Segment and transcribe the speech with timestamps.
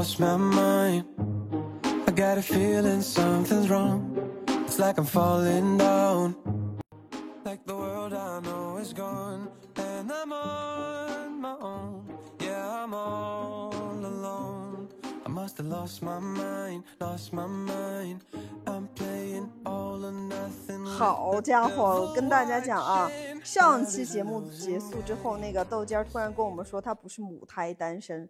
[0.00, 1.04] lost my mind.
[2.06, 4.16] I got a feeling something's wrong.
[4.64, 6.36] It's like I'm falling down.
[7.44, 9.48] Like the world I know is gone.
[9.76, 12.04] And I'm on my own.
[12.40, 14.88] Yeah, I'm all alone.
[15.24, 18.24] I must have lost my mind, lost my mind.
[18.66, 20.84] I'm playing all or nothing.
[20.84, 23.44] with 好 the 家伙，我跟大家 devil 讲啊 I，chain.
[23.44, 28.28] 上期节目结束之后，那个豆尖儿突然跟我们说他不是母胎单身，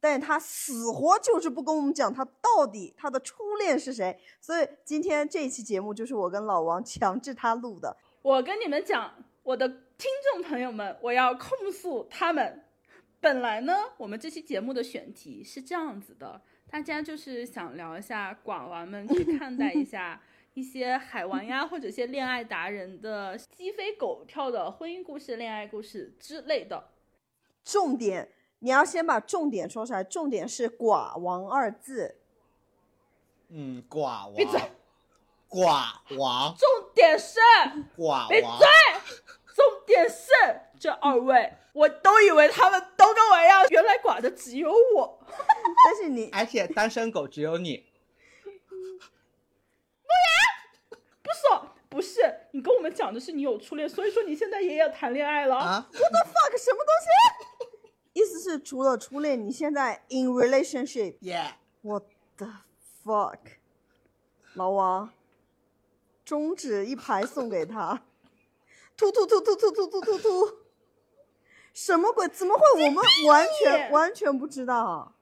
[0.00, 4.18] 但是他死活就是不跟我们讲他到底他的初恋是谁。
[4.40, 7.96] 所以今天这一期节目就是我跟老王 强制他录的。
[8.22, 12.64] 我跟你们讲，我的听众朋友们，我要控诉他们。
[13.20, 20.20] 本来呢，我们这期节目的选题是这样子的，大家就是想聊一下寡娃们去看待一下
[20.54, 26.88] 一些海王呀，或者一些恋爱达人的鸡飞狗跳的婚姻故事、恋爱故事之类的。
[27.64, 28.28] 重点，
[28.64, 32.16] 你要先把重点说出来，重点是“寡王”二字。
[33.48, 34.60] 嗯，寡王，闭嘴
[35.50, 37.40] 寡王，重点是，
[37.98, 38.48] 寡王闭嘴，
[39.52, 40.30] 重点是
[40.78, 45.18] 这二位，我都以为他们都跟我一样，原来寡的只有我。
[45.84, 47.84] 但是你而且单身狗只有你，
[51.20, 51.40] 不是，
[51.88, 55.56] 不是，你跟我们讲的是你有初恋，所以说你现在也要谈恋爱了。
[55.56, 57.48] 啊，fuck 什么东西？
[58.12, 61.18] 意思是除了初恋，你现在 in relationship。
[61.20, 62.04] Yeah，what
[62.36, 62.48] the
[63.04, 63.38] fuck，
[64.54, 65.10] 老王，
[66.24, 68.02] 中指一排送给他，
[68.96, 70.56] 突突突突突突突突突，
[71.72, 72.28] 什么鬼？
[72.28, 72.84] 怎么会？
[72.84, 74.84] 我们完全完全不知道。
[74.84, 75.14] 啊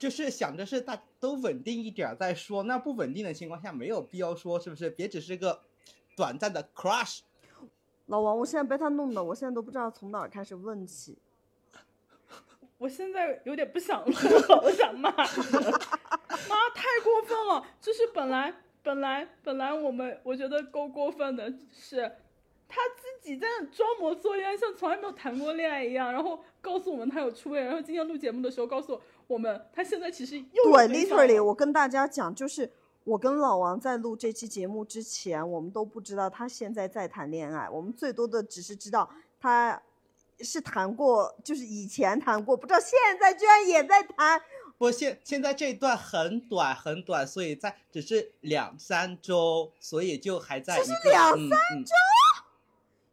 [0.00, 4.88] 就是想着是大都稳定一点儿再说，那不稳定的情况下没有必要说，是不是？
[4.88, 5.60] 别只是个
[6.16, 7.20] 短暂的 crush。
[8.06, 11.18] 老王，我现在被他弄的，我现在都不知道从哪儿开始问起。
[12.80, 15.26] 我现在有点不想录了，我想骂人，
[16.48, 17.62] 妈太过分了！
[17.78, 22.10] 就是本来本来本来我们我觉得够过分的是，
[22.66, 32.72] 他自己在那装模作样，像从来没有谈过恋爱一样，然后告诉我们他有初恋，然后今天录节目的时候告诉我们他现在其实又对，literally，我跟大家讲，就是
[33.04, 39.82] 我跟老王在录这期节目之前，我们都不知道他现在在谈恋爱，我们最多的只是知道他
[40.42, 44.40] 是谈过，就是以前谈过，不知道现在居然也在谈。
[44.78, 51.84] 不，现现在这一段很短很短，所以在只是两三周，所以就还在只是两嗯嗯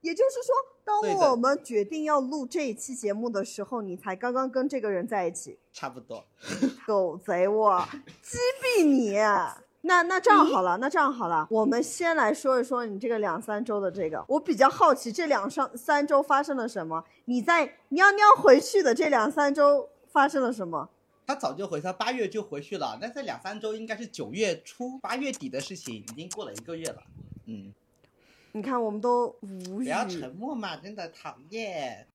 [0.02, 0.56] 也就是说，
[0.86, 6.26] 当我们决定要录这一期节目的时候，你才刚刚跟这个人在一起，差不多。
[6.86, 7.86] 狗贼我，
[8.24, 9.18] 击毙你！
[9.88, 17.04] 那那这样好了，那这样好了，我们先来说一说你这个两三周的这个，我比较好奇这两上三周发生了什么？
[17.26, 20.90] 你在喵喵回去的这两三周发生了什么？
[21.26, 22.98] 他早就回，他八月就回去了。
[23.02, 27.02] 那这两三周应该是九月初、八月底的事情，已经过了一个月了。
[27.46, 27.74] 嗯，
[28.52, 29.84] 你看我们都无语。
[29.86, 32.08] 不要沉默嘛，真的讨厌。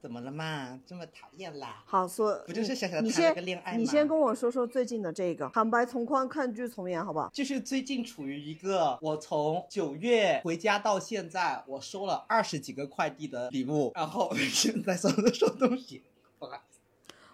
[0.00, 0.80] 怎么了嘛？
[0.86, 1.82] 这么讨厌啦？
[1.84, 7.28] 好，说不就是想想你谈了个恋爱吗你先跟我说说最近的这个，坦白从宽，抗拒从严，好不好？
[7.34, 16.02] 就是最近处于一个我从九月回家到现在，我收了二十几个快递的礼物，然后现在收的收东西。
[16.38, 16.80] 不好意思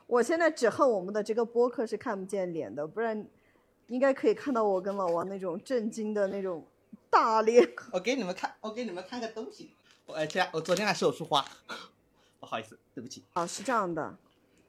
[0.09, 3.25] 我现在只恨我们的这个播客是看不见脸的，不然
[3.87, 6.67] 应该可以看到我跟老王那种震惊的那种
[7.09, 7.65] 大脸。
[7.93, 9.71] 我给你们看，我给你们看个东西。
[10.07, 11.45] 我哎，这样，我昨天还收束花，
[12.39, 13.25] 不好意思，对不起。
[13.35, 14.17] 哦，是这样的，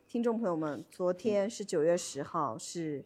[0.07, 3.03] 听众朋友们，昨天是九月十号，是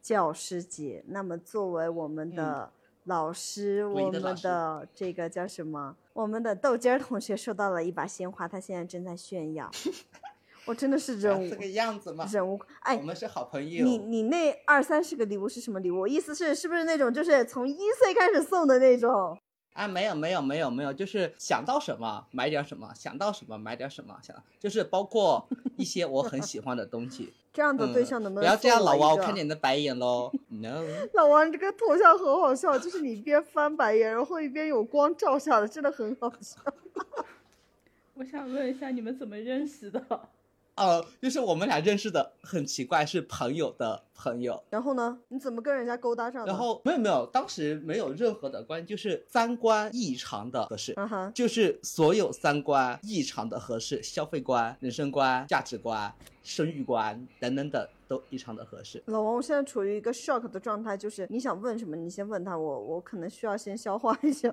[0.00, 1.04] 教师节。
[1.06, 2.72] 那么作为我们的
[3.04, 5.96] 老师，我们的这个叫什么？
[6.12, 9.70] 我们的豆尖儿同学收到了一把鲜花，他现在正在炫耀。
[10.64, 13.84] 我真的是忍无这个样子嘛，忍无哎我，们是好朋友。
[13.84, 16.06] 你你那二三十个礼物是什么礼物？
[16.06, 19.36] 意思是是不是那种就是从一岁开始送的那种？
[19.72, 25.46] 啊，没有没有没有没有，就是想到什么买点什么，想到什么买点什么，想就是包括
[25.76, 27.32] 一些我很喜欢的东西。
[27.52, 30.32] 这样的对嗯象能不能、不要这样，老王，我看见你的白眼喽。
[30.48, 30.82] No，
[31.12, 36.58] 老王这个头像很好笑，就是你一边翻白眼，然后一边有光照下的，真的很好笑。
[38.14, 40.02] 我想问一下，你们怎么认识的？
[40.74, 44.62] 呃，就是我们俩认识的很奇怪，是朋友的朋友。
[44.70, 46.52] 然后呢，你怎么跟人家勾搭上的？
[46.52, 50.94] 然，后没有没有，当时没有任何的关系，就是三观异常的合适。
[50.96, 59.02] 嗯哼，就是所有三观异常的合适，消费观、人生观、价值观、生育观等等等都异常的合适。
[59.06, 64.50] 老王，我现在处于一个 shock 的状态，就是你想问什么，你先问他，我我可能需要先消化一下。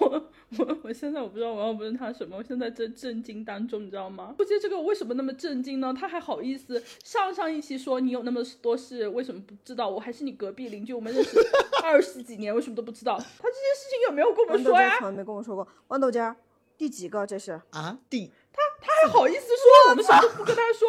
[0.00, 0.24] 我
[0.58, 4.32] 我我现在我不知道我要问他什么，我现在正震惊当中，你知道吗？
[4.38, 5.92] 不接这个为什么那么震惊呢？
[5.98, 9.88] 他还好意思上上一期说你有那么多事，为什么不知道？
[9.88, 11.36] 我还是你隔壁邻居，我们认识
[11.82, 13.18] 二十几年，为什么都不知道？
[13.18, 14.88] 他这件事情有没有跟我们说呀？
[14.88, 15.66] 豌豆尖从来没跟我说过。
[15.88, 16.36] 豌豆尖儿
[16.78, 17.26] 第几个？
[17.26, 20.88] 这是啊，第他他还好意思说我们什么都不跟他说？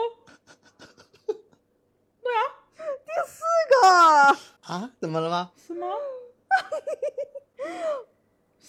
[3.10, 3.14] 这
[3.82, 3.88] 个
[4.62, 5.52] 啊，怎么了吗？
[5.58, 5.88] 什么？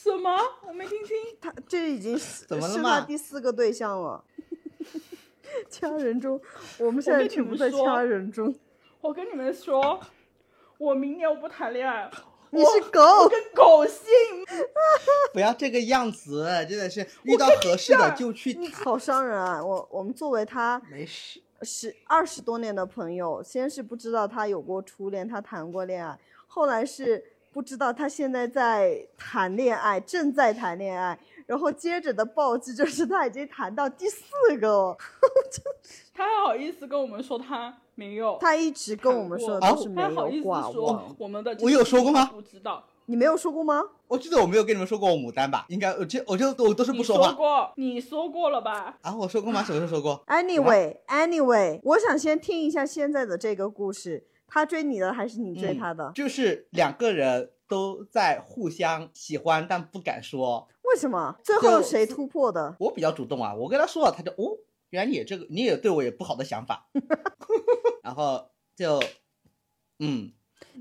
[0.01, 0.31] 什么？
[0.69, 1.17] 我没听清。
[1.41, 4.23] 他这已经是是他怎么了嘛第四个对象了。
[5.69, 6.41] 掐人中，
[6.79, 8.55] 我们现在我跟你全部在们说掐人中。
[9.01, 9.99] 我跟你们说，
[10.77, 12.09] 我明年我不谈恋爱，
[12.51, 14.05] 你是狗我，跟狗姓。
[15.33, 18.85] 不要这个样子，真的是遇到合适的就去谈。
[18.85, 19.65] 好伤人啊！
[19.65, 34.23] 我我们作为他没事，十二十多年的朋友，先是不知道他有过初恋，他谈过恋爱，后来是不知道他现在在谈恋爱，正在谈恋爱，然后接着的暴击就是他已经谈到第四
[34.61, 34.97] 个了。
[36.15, 40.71] 他还好意思跟我们说他没有，他一直跟我们说都是没他好意思有挂。
[41.19, 43.83] 我们的我有说过吗不知道，你没有说过吗？
[44.09, 45.65] 我记得我没有跟你们说过我牡丹吧？
[45.69, 48.99] 应该我这我就我都是不说话过，你说过了吧？
[49.03, 49.63] 啊，我说过吗？
[49.63, 50.25] 什么时候说过？
[50.29, 56.11] Anyway，Anyway，我想先听一下现在的这个故事，他追你的还是你追嗯他的？
[56.15, 60.67] 就是两个人都在互相喜欢，但不敢说。
[60.85, 61.37] 为什么？
[61.45, 62.75] 最后谁突破的？
[62.81, 64.57] 我比较主动啊，我跟他说了，他就哦，
[64.91, 66.89] 原来你也这个，你也对我有不好的想法，
[68.03, 68.99] 然后就
[69.99, 70.33] 嗯，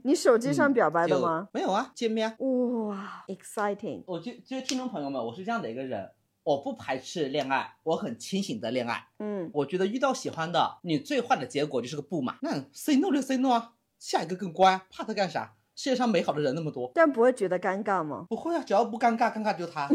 [0.05, 1.49] 你手机上嗯表白的就吗？
[1.51, 2.35] 没有啊，见面啊。
[2.39, 4.03] 哇，exciting！
[4.07, 6.09] 我就就是听众朋友们，我是这样的一个人，
[6.47, 9.05] 我不排斥恋爱，我很清醒的恋爱。
[9.19, 12.37] 嗯，我觉得遇到喜欢的，你最坏的结果就是个不嘛。
[12.41, 15.57] 那 say no 就 say no 啊，下一个更乖，怕他干啥？
[15.75, 18.27] 世界上美好的人那么多，但不会觉得尴尬吗？
[18.29, 19.89] 不会啊，只要不尴尬，尴尬就他。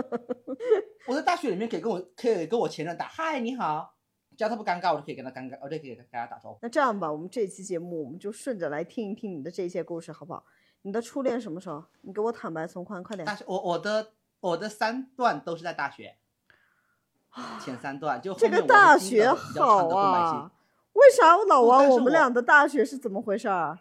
[1.08, 3.94] 我在大学里面可以跟我可以跟我前任打嗨你好，
[4.36, 6.58] 只要他不尴尬，我就可以跟他尴尬，我就可以跟大家打招呼。
[6.60, 10.44] 那这样吧，我们这期节目我们就顺着来听一听你的这些故事，好不好？
[10.82, 11.82] 你的初恋什么时候？
[12.02, 13.34] 你给我坦白从宽，快点大。
[13.34, 16.18] 学我我的我的三段都是在大学，
[17.60, 20.52] 前三段就这个大学好啊，
[20.92, 23.80] 为啥老王我们俩的大学是怎么回事儿？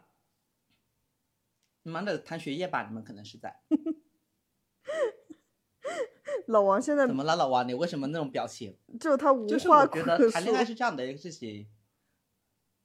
[1.83, 3.61] 你们的谈学业吧，你们可能是在
[6.47, 7.67] 老王现在怎么了，老王？
[7.67, 8.77] 你为什么那种表情？
[8.99, 10.03] 只有他无就是话我可说。
[10.03, 11.67] 觉得谈恋爱是这样的一个事情，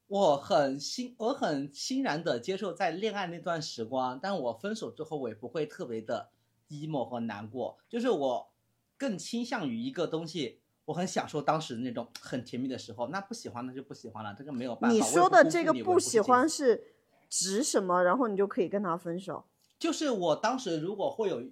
[0.07, 6.31] 我很欣我很欣然的接受在恋爱那段时光，但我分手之后我也不会特别的
[6.71, 8.51] emo 和难过，就是我
[8.97, 10.59] 更倾向于一个东西。
[10.85, 14.93] 我很享受当时那种很甜蜜的时候，那不喜欢那就不喜欢了，这个没有办法。
[14.93, 16.95] 你说的这个不喜欢是
[17.29, 18.03] 指什么？
[18.03, 19.45] 然后你就可以跟他分手。
[19.79, 21.43] 就是我当时如果会有，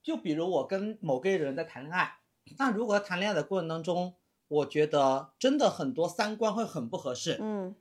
[0.00, 2.18] 就比如我跟某个人在谈恋爱，
[2.56, 4.14] 那如果谈恋爱的过程当中，
[4.48, 7.74] 我觉得真的很多三观会很不合适，嗯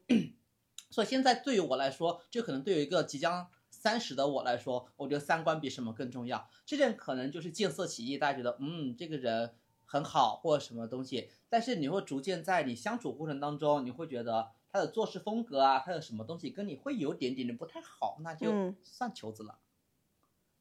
[0.90, 3.48] 所以现在对于我来说，就可能对于一个即将
[3.86, 6.50] 三十的我来说，我觉得三观比什么更重要。
[6.66, 9.54] 这件可能就是见色起意，大家觉得嗯这个人
[9.86, 19.60] 很好或者什么东西，但是你会逐渐在你相处过程当中，你会觉得他的做事风格啊，他的什么东西跟你会有点点的不太好，那就嗯算球子了。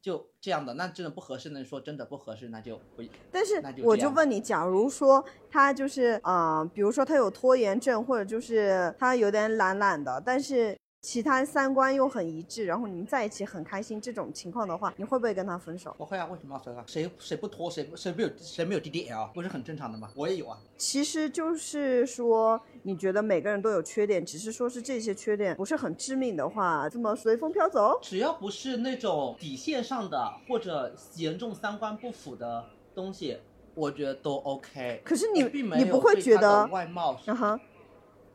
[0.03, 3.03] 就这样的，那真的不合适，那就说真的不合适，那就不。
[3.33, 15.95] 但是就我就问你，假如说他就是啊、呃比如说他有拖延症，或者就是他有点懒懒的，但是其他三观又很一致，然后你们在一起很开心，这种情况的话，你会不会跟他分手？
[15.99, 16.83] 不会啊，为什么要分啊？
[16.87, 20.09] 谁谁不拖，谁不谁没有谁没有 DDL，不是很正常的吗？
[20.15, 20.59] 我也有啊。
[20.79, 27.99] 其实就是说，你觉得每个人都有缺点，只是说是这些缺点不是很致命的话，这么随风飘走？
[28.01, 33.37] 只要不是那种底线上的或者严重三观不符的东西，
[33.75, 35.03] 我觉得都 OK。
[35.05, 35.43] 可是你
[35.77, 37.61] 你不会觉得外貌是，啊哈，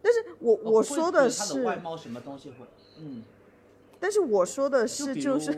[0.01, 2.65] 但是我我说觉得他是的，外貌什么东西会，
[2.97, 3.23] 嗯，
[3.99, 5.57] 但是我说的就是就 是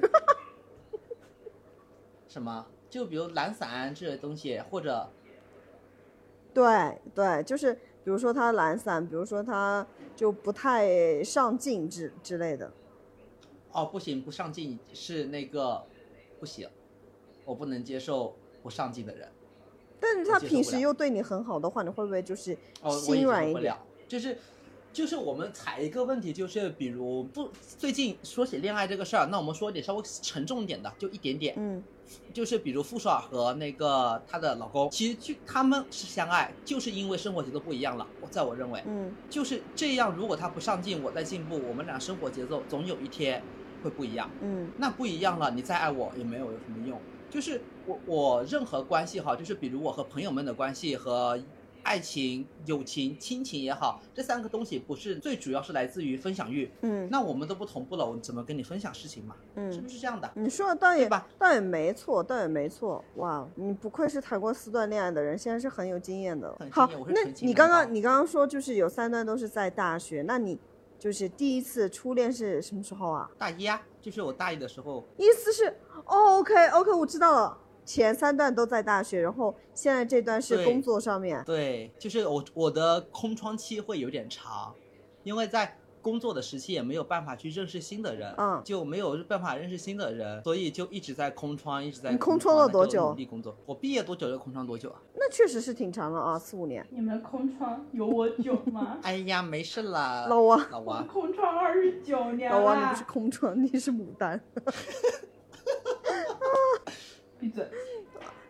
[2.28, 5.10] 什么，就比如懒散这些东西，或者
[6.54, 12.72] 对对，就是比如说他懒散，比如说他就不太上进之之类的。
[13.74, 15.84] 哦不行，不上进是那个
[16.40, 16.68] 不行，
[17.46, 19.30] 我不能接受不上进的人。
[20.00, 22.58] 但是他平时又对你很好的话，你会不会就是
[22.90, 23.74] 心软一点？
[24.12, 24.38] 就是
[24.92, 31.82] 就是我们踩一个问题，就是比如不最近说起恋爱这个事儿，那我们说一点稍微沉重一点的，就一点点，嗯
[32.34, 38.06] 就是比如傅首尔和那个她的老公，其实就他们是相爱，就是因为生活节奏不一样了。
[38.20, 43.42] 我在我认为嗯就是这样，如果他不上进，我在进步，我们俩生活节奏总有一天
[43.82, 44.30] 会不一样。
[44.42, 47.00] 嗯那不一样了，你再爱我也没有有什么用。
[47.30, 51.42] 就是我我任何关系哈，就是比如我和朋友们的关系和
[51.84, 56.70] 爱情、友情、亲情也好，这三个东西不是最主要是来自于分享欲。
[56.82, 59.36] 嗯那我们都不同步了，我怎么跟你分享事情嘛？
[59.56, 60.30] 嗯是嗯不，是这样的？
[60.36, 63.04] 你说的倒也吧倒也没错，倒也没错。
[63.16, 66.68] 哇，你不愧是谈过四段恋爱的人，现在是很有经验的很。
[66.68, 70.58] 经好验我，是那你刚刚你刚刚说就是有三段都是在大学，那你
[71.00, 73.30] 就是第一次初恋是什么时候啊？
[73.38, 75.66] 大一啊，就是我大一的时候，意思是，
[76.06, 77.58] 哦，OK OK，我知道了，
[77.94, 81.44] 前三段都在大学，然后现在这段是工作上面。
[81.46, 84.74] 对，就是我我的空窗期会有点长，
[85.24, 95.02] 因为在工作的时期也没有办法去认识新的人，嗯就没有办法认识新的人，所以就一直在空窗，一直在你空窗了多久努力工作，我毕业多久就空窗多久啊？
[95.16, 96.88] 那确实是挺长了啊，四五年。
[96.92, 99.00] 你们空窗有我久吗？
[99.04, 104.40] 哎呀，没事啦， 老王，老王，我空窗二十九年老王，你不是空窗，你是牡丹。
[107.42, 107.66] 闭嘴！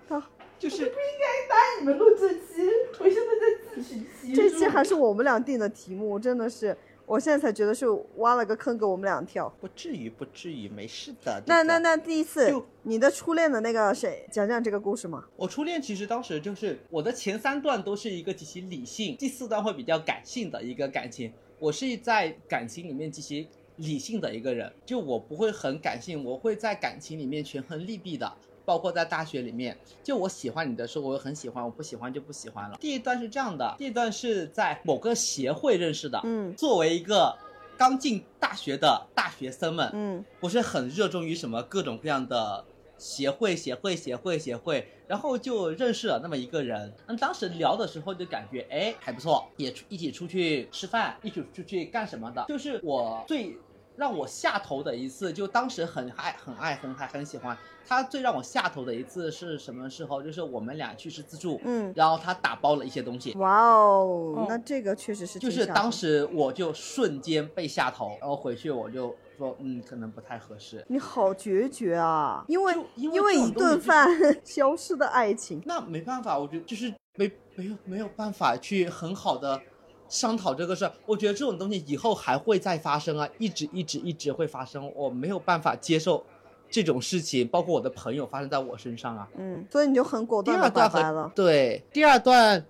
[0.59, 2.69] 就是不应该答应你们录这期，
[2.99, 4.35] 我现在在自取其辱。
[4.35, 9.51] 这期还是我们俩定的题目，真的是，我现在才觉得是挖了个坑给我们俩跳。
[9.59, 11.41] 不至于，不至于，没事的。
[11.47, 15.25] 那那那第一次就你的初恋的那个谁，讲讲这个故事吗？
[15.35, 21.33] 我初恋其实当时就是我的前三段都是一个极其理性，第四段会比较感性的一个感情。
[21.57, 28.31] 我是在感情里面极其理性的一个人，就我不会很感性，我会在感情里面权衡利弊的。
[28.71, 32.77] 包括在大学里面，就我喜欢你的时候，我很喜欢；我不喜欢就不喜欢了。
[32.79, 36.21] 第一段是这样的，第一段是在某个协会认识的。
[36.23, 37.37] 嗯作为一个
[37.77, 42.63] 刚进大学的大学生们，嗯我是很热衷于什么各种各样的
[42.97, 46.93] 协会、协会、协会、协会，然后就认识了那么一个人。
[47.05, 52.45] 那当时聊的时候就感觉，哎，还不错，也出一起出去吃饭，一起出去干什么的。
[52.47, 53.53] 就是我最
[53.95, 57.57] 让我下头的一次，就当时很爱、很爱、很爱、很喜欢
[57.87, 58.01] 他。
[58.03, 60.21] 最让我下头的一次是什么时候？
[60.23, 63.33] 就是我们俩去吃自助，嗯，然后他打包了一些东西。
[63.37, 70.83] 哇哦哦，那这个确实是就是当时我就瞬间被下头，然后回去我就说，嗯，可能不太合适。
[70.87, 74.07] 你好决绝啊，因为因为一顿饭
[74.43, 75.61] 消失的爱情。
[75.65, 79.61] 那没办法，我觉得就是没没有没有办法去很好的
[80.11, 80.91] 商讨这个事儿。
[81.07, 84.93] 我觉得这种东西以后还会再发生啊，一直一直一直会发生。
[84.93, 86.23] 我没有办法接受
[86.69, 89.27] 这种事情，包括我的朋友发生在我身上啊。
[89.37, 91.31] 嗯，所以你就很果断的二段和拜拜了。
[91.33, 92.63] 对第二段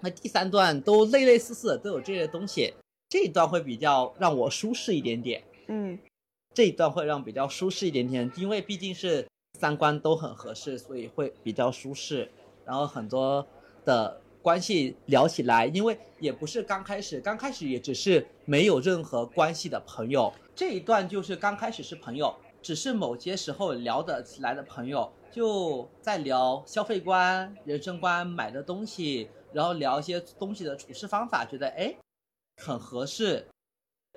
[0.00, 2.72] 和第三段都类类似似的，都有这些东西。
[3.08, 5.42] 这一段会比较让我舒适一点点。
[5.66, 5.98] 嗯
[6.54, 9.26] 这一段会让比较舒适一点点，因为毕竟是
[9.60, 12.30] 三观都很合适，所以会比较舒适。
[12.64, 13.46] 然后很多
[13.84, 20.32] 的关系聊起来，因为也不是刚开始，刚开始也只是没有任何关系的朋友。
[20.54, 31.94] 这一段就是刚开始是朋友，只是某些时候聊得起来的朋友，就在聊消费观、人生观、买的东西，然后聊一些东西的处事方法，觉得哎
[32.56, 33.46] 很合适，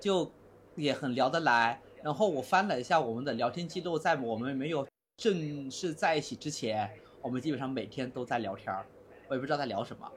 [0.02, 0.32] 就
[0.76, 1.78] 也很聊得来。
[2.02, 8.86] 然后我翻了一下我们的聊天记录，在我们没有正式在一起之前，我们基本上每天都在聊天儿，
[9.28, 10.10] 我也不知道在聊什么。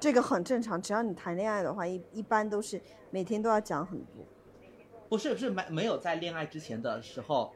[0.00, 4.24] 这个很正常，只要你谈恋爱的话，一一般都是每天都要讲很多。
[5.08, 7.52] 不是，是没没有在恋爱之前的时候，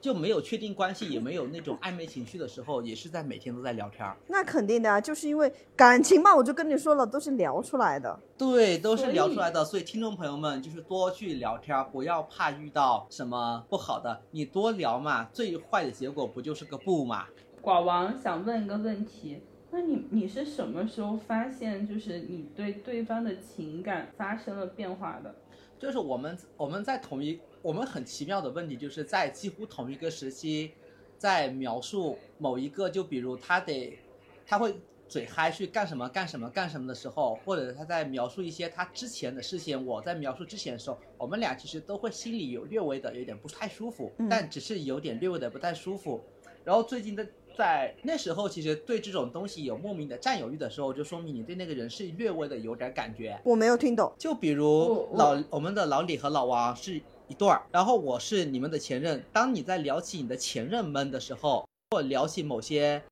[0.00, 4.10] 就没有确定关系，也没有那种暧昧情绪的时候，也是在每天都在聊天。
[4.28, 8.18] 那肯定的啊，就是因为感情嘛，我就跟你说了，都是聊出来的。
[8.38, 17.26] 对，都是聊出来的，所以听众朋友们就是多去聊天，不要怕遇到什么不好的，你多聊嘛，最坏的结果不就是个不嘛？
[17.62, 19.42] 寡王想问一个问题，
[19.74, 25.34] 那你你是什么时候发现，就是你对对方的情感发生了变化的？
[25.78, 30.72] 就是我们我们在同一我们很奇妙的问题，就是在几乎同一个时期，
[31.16, 33.98] 在描述某一个，就比如他得
[34.46, 34.76] 他会
[35.08, 46.22] 嘴嗨去干什么干什么干什么的时候，或者他在描述一些他之前的事情，我在描述之前的时候，我们俩其实都会心里有略微的有点不太舒服，嗯但只是有点略微的不太舒服。
[46.64, 47.26] 然后最近的
[47.56, 53.38] 在那时候，其实对这种东西有莫名的占有欲的时候，就说明你对那个人是略微的有点感觉。
[53.44, 54.12] 我没有听懂。
[54.18, 59.22] 就比如老我们的老李和老王是一对儿，然后我是你们的前任。
[59.32, 63.02] 当你在聊起你的前任们的时候，或聊起某些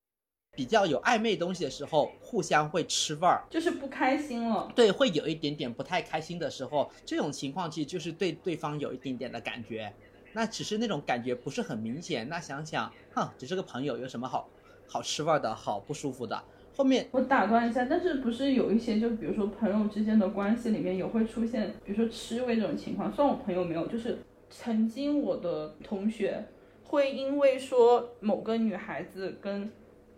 [0.57, 3.45] 比较有暧昧东西的时候，互相会吃味儿。
[3.49, 4.71] 就是不开心了。
[4.75, 9.93] 对，会有一点点不太开心的时候，这种情况其实就是对对方有一点点的感觉，
[10.33, 12.29] 那只是那种感觉不是很明显。
[12.29, 14.49] 那想想，哼，只是个朋友，有什么好
[14.87, 16.43] 好吃味儿的，好不舒服的？
[16.73, 23.13] 后面我打断一下，但是不是有一些，就比如说朋友之间的关系里面也会出现，比如说吃味这种情况。
[23.13, 24.19] 虽然我朋友没有，就是
[24.49, 26.45] 曾经我的同学
[26.85, 29.71] 会因为说某个女孩子跟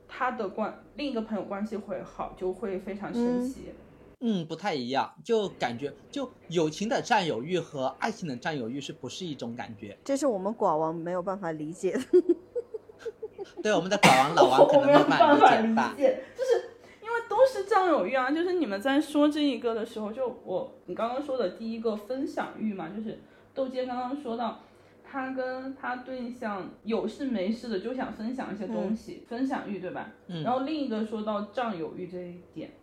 [0.07, 3.71] 她的关另一个朋友关系会好，就会非常生气。
[3.71, 3.75] 嗯，
[4.47, 9.99] 不太一样，就感觉就友情的占有欲和爱情的占有欲是不是一种感觉？
[10.05, 12.00] 这是我们寡王没有办法理解的。
[13.62, 15.95] 对，我们的寡王老王可能 我没有办办法理理解吧。
[15.97, 16.69] 就是
[17.02, 18.31] 因为都是占有欲啊。
[18.31, 23.21] 就是你们在说这一个的时候，就我你刚刚说的第一个分享欲嘛，就是
[23.52, 24.61] 豆姐刚刚说到，
[25.05, 30.11] 他跟他对象有事没事的就想分享一些东西，分享欲对吧？
[30.29, 32.81] 嗯然后另一个说到占有欲这一点，就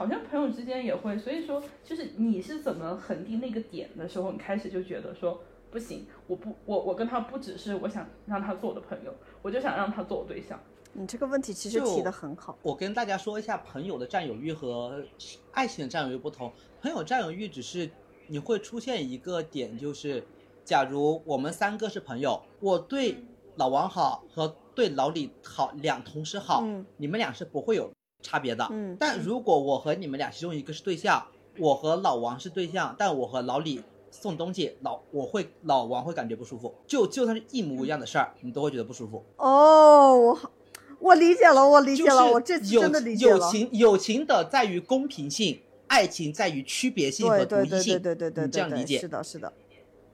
[0.00, 5.38] 好像朋友之间也会，所以说就是你是怎么恒定那个点的时候，你开始就觉得说。
[5.70, 10.58] 不行，我不，我我跟他不只是我想让他做我的朋友，我就想让他做我对象。
[10.94, 12.58] 你这个问题其实提的很好。
[12.62, 15.00] 我跟大家说一下，朋友的占有欲和
[15.52, 16.52] 爱情的占有欲不同。
[16.82, 17.88] 朋友占有欲只是
[18.26, 20.24] 你会出现一个点，就是
[20.64, 23.22] 假如我们三个是朋友，我对
[23.54, 27.88] 老王好和对老李好两同时好，嗯你们俩是不会有
[28.22, 28.66] 差别的。
[28.70, 31.26] 嗯但如果我和你们俩其中一个是对象，
[31.58, 36.74] 我和老王是对象，但我和老李送东西，老我会老王会感觉不舒服。
[36.86, 39.24] 就就算是一模一样的事儿，你都会觉得不舒服。
[39.36, 40.50] 哦，我好，
[40.98, 43.36] 我理解了，我理解了，我这次真的理解了。
[43.38, 48.02] 友情友情的在于公平性，爱情在于区别性和对对对独一性。
[48.02, 49.52] 对对对对对对，你这样理解是的，是的。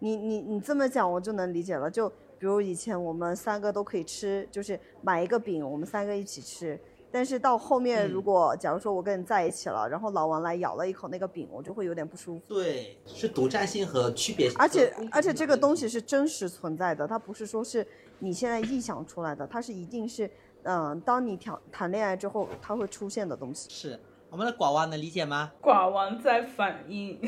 [0.01, 1.91] 你你你这么讲，我就能理解了。
[1.91, 2.09] 就
[2.39, 6.79] 比如以前我们三个都可以吃，就是买一个饼，我们三个一起吃。
[7.17, 12.45] 但是到后面，嗯如果假如说我跟你在一起了，然后老王来咬了一口那个饼，我就会有点不舒服。
[12.47, 14.59] 对，是独占性和区别性。
[14.59, 17.87] 而且而且这个东西是真实存在的，它不是说是
[18.19, 20.31] 你现在臆想出来的，它是一定是，
[20.65, 23.71] 嗯、当你谈谈恋爱之后，它会出现的东西。
[23.71, 25.51] 是我们的寡王能理解吗？
[25.63, 27.19] 寡王在反应，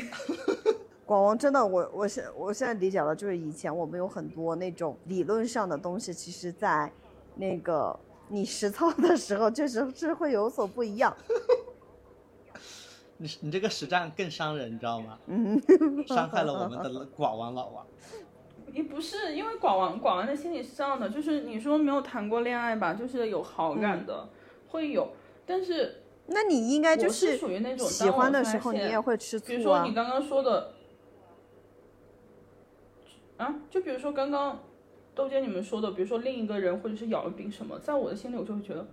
[1.07, 6.91] 寡王真的，我我现我现在理解了，就是以前我们有很多那种理论上的东西，其实在
[7.33, 11.15] 那个你实操的时候，确实是会有所不一样。
[13.17, 15.19] 你你这个实战更伤人，你知道吗？
[15.27, 15.61] 嗯，
[16.07, 17.85] 伤害了我们的寡王老王。
[18.71, 24.29] 也不是因为广王广王的心理是这样的，就是你说没有谈过恋爱吧，就是有好感的，
[24.67, 25.11] 会有，
[25.45, 29.93] 但是那你应该就我是属于那种喜欢的时候，你也会吃醋比如说你。
[29.95, 30.73] 刚刚说的，
[33.37, 34.59] 啊，就比如说刚刚
[35.19, 38.87] 豆姐你们说的，比如说另一个人或者是咬了饼什么，在我的心里我就会觉得，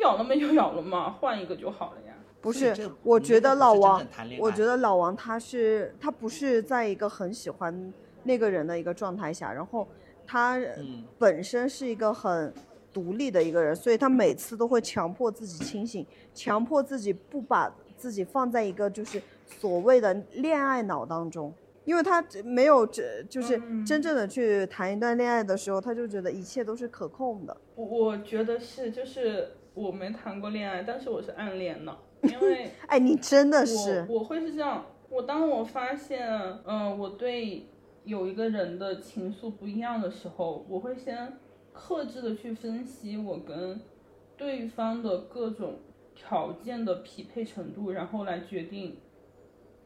[0.00, 2.14] 咬了没就咬了嘛，换一个就好了呀。
[2.40, 4.00] 不是我觉得老王
[4.38, 9.84] 我觉得老王他是他不是在一个很喜欢那个人的一个状态下，然后
[10.24, 12.54] 他嗯本身是一个很
[12.92, 21.52] 独立的一个人，所以他每次都会强迫自己清醒，强迫自己不把自己放在一个就是所谓的恋爱脑当中。
[21.84, 27.56] 因为他没有这就是嗯真正的去谈一段恋爱的时候，他就觉得一切都是可控的。
[27.74, 36.28] 我我觉得是，就是我没谈过恋爱，但是我是暗恋的， 因为哎，你真的是，我我会是这样，我当我发现，
[36.64, 37.66] 嗯、我对
[38.04, 41.34] 有一个人的情愫不一样的时候，我会先
[41.72, 43.80] 克制的去分析我跟
[44.36, 45.80] 对方的各种
[46.14, 48.98] 条件的匹配程度，然后来决定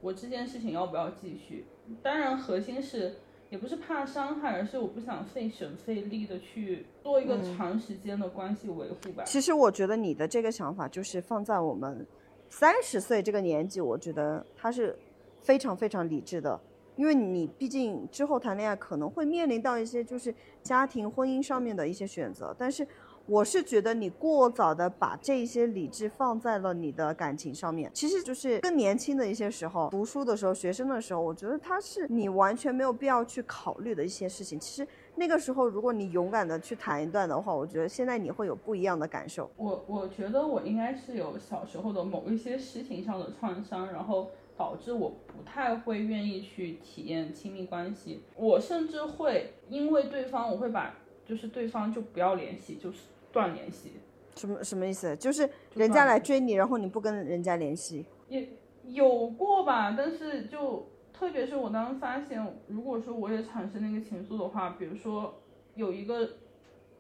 [0.01, 1.67] 我这件事情要不要继续。
[2.03, 3.17] 当然，核心是
[3.51, 9.25] 也不是怕伤害，而是我不想费神费力的去做一个长时间的关系维护吧。
[9.25, 12.07] 其实我觉得你的这个想法就是放在我们
[12.51, 14.97] 三十岁这个年纪，我觉得他是
[15.43, 16.61] 非常非常理智的，
[16.97, 22.87] 因为你毕竟之后谈恋爱可能会面临到一些就是家庭婚姻上面的一些选择，但是
[23.29, 34.59] 我是觉得你过早的把这些理智放在了你的感情上面，其实就是更年轻的一些时候，读书的时候、学生的时候，我觉得它是你完全没有必要去考虑的一些事情。
[34.59, 39.51] 其实那个时候，如果你勇敢的去谈一段的话，我觉得现在你会有不一样的感受。
[39.59, 48.23] 我我觉得我应该是有小时候的某一些事情上的创伤，然后导致我不太会愿意去体验亲密关系。
[48.37, 50.95] 我甚至会因为对方，我会把
[51.27, 53.01] 就是对方就不要联系，就是
[53.33, 53.93] 断联系。
[54.37, 55.17] 什么什么意思？
[55.17, 58.07] 就是人家来追你，然后你不跟人家联系。
[58.29, 58.49] 也
[58.85, 65.41] 有过吧，但是就特别是我当时发现，如果说我也产生那个情愫的话，比如说
[65.75, 66.29] 有一个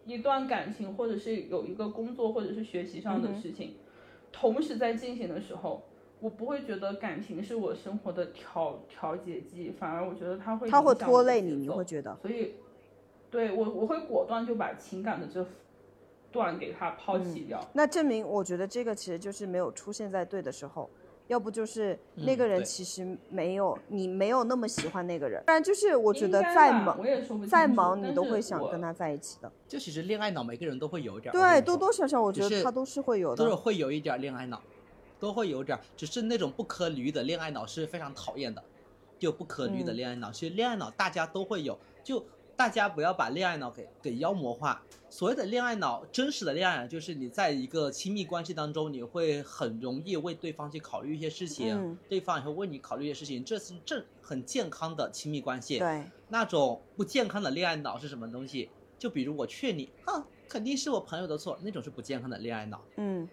[0.04, 3.76] 一段感情，或者是有一个工作或者是学习上的事情，
[4.32, 5.84] 同时在进行的时候，
[6.18, 12.18] 我不会觉得感情是我生活的调调节剂，反而我觉得它会它会拖累你，你会觉得。
[12.20, 12.54] 所以，
[13.30, 15.46] 对我我会果断就把情感的这
[16.30, 17.60] 段给他抛弃掉。
[17.72, 20.88] 那证明，我觉得这个其实就是没有出现在对的时候。
[21.28, 25.42] 要不就是那个人其实没有、你没有那么喜欢那个人。
[25.44, 26.98] 不然就是我觉得再忙
[27.46, 29.52] 再忙你都会想跟他在一起的。
[29.68, 33.54] 就其实恋爱脑每个人都会有一点儿，对，多多少少我觉得他都是会有的都是。
[33.54, 34.62] 会有一点儿恋爱脑，
[35.20, 38.64] 都会有点儿，只是那种不可理喻的恋爱脑是非常讨厌的，
[39.18, 40.32] 就不可理喻的嗯恋爱脑。
[40.32, 42.24] 其实恋爱脑大家都会有，就
[42.58, 44.82] 大家不要把恋爱脑给给妖魔化。
[45.08, 55.78] 所谓的恋爱脑，真实的恋爱脑就是你在一个亲密关系当中，你会很容易为对方去考虑一些事情，嗯对方也会为你考虑一些事情，这是正很健康的亲密关系。
[55.78, 58.68] 对，那种不健康的恋爱脑是什么东西？
[58.98, 62.82] 就比如我劝你，啊，肯定是我朋友的错，那种是不健康的恋爱脑。
[62.96, 63.28] 嗯，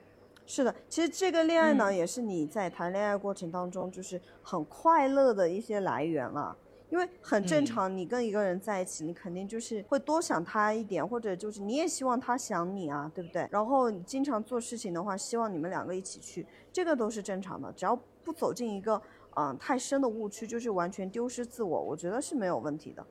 [0.45, 6.55] 是的，其实这个恋爱脑嗯也是你在谈恋爱过程当中就是很快乐的一些来源了。
[6.89, 13.47] 因为很正嗯常，你跟一个人在一起，你肯定就是会多想他一点，或者就是你也希望他想你啊，对不对？
[13.51, 17.71] 然后你经常做事情的话，希望你们两个一起去，这个都是正常的。
[17.73, 19.01] 只要不走进一个
[19.37, 23.05] 嗯、太深的误区，就是完全丢失自我，我觉得是没有问题的。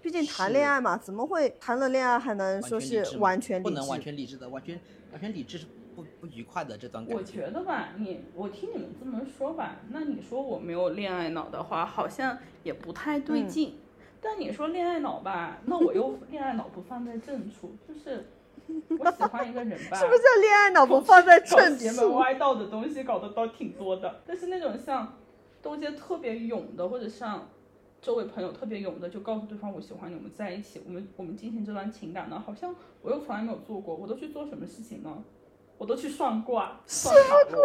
[0.00, 3.60] 毕竟谈恋爱嘛，怎么会谈了恋爱还能说是完全？
[3.60, 4.78] 不能完全理智的，完全
[5.10, 5.66] 完全理智是
[5.98, 7.22] 不不愉快的这段感我。
[7.22, 13.74] 觉得吧，你我听你们这么说吧，那你说我没有恋爱脑的话，好像也不太对嗯劲。
[14.20, 18.26] 但你说恋爱脑吧，那我又 恋爱脑不放在正处，就是
[18.96, 22.14] 我喜欢一个人吧， 是不是叫恋爱脑不放在搞正邪门处？
[22.14, 25.16] 歪道的东西搞得倒挺多的，但是那种像
[25.60, 27.48] 兜街特别勇的，或者像
[28.00, 35.24] 周围朋友特别勇的，就告诉对方我喜欢你，我们在一起，我们我们进行这段情感呢，好像我又从来没有做过，我都去做什么事情呢？
[35.78, 37.62] 我都去算卦，算塔罗，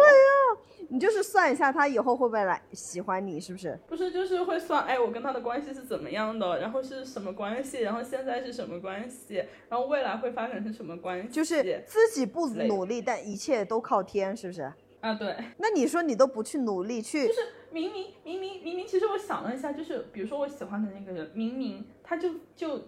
[0.88, 3.78] 你就是算一下他以后会不会来喜欢你，是不是？
[3.88, 14.72] 不是就是会算，哎，我跟他的关系是怎么样的，然后是什么关系，然后现在是什么关系，然后未来会发展成什么关系，就是自己不努力，但一切都靠天，是不是？
[15.00, 15.36] 啊，对。
[15.58, 22.80] 那你说你都不去努力去，就是明明明明明明，其实我想了一下，就是比如说我喜欢的那个人，明明他就就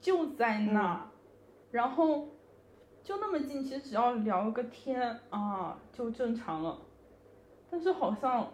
[0.00, 1.10] 就在那，
[1.70, 2.28] 然后
[3.04, 6.78] 就那么近，其实只要聊个天啊，就正常了。
[7.70, 8.50] 但是好像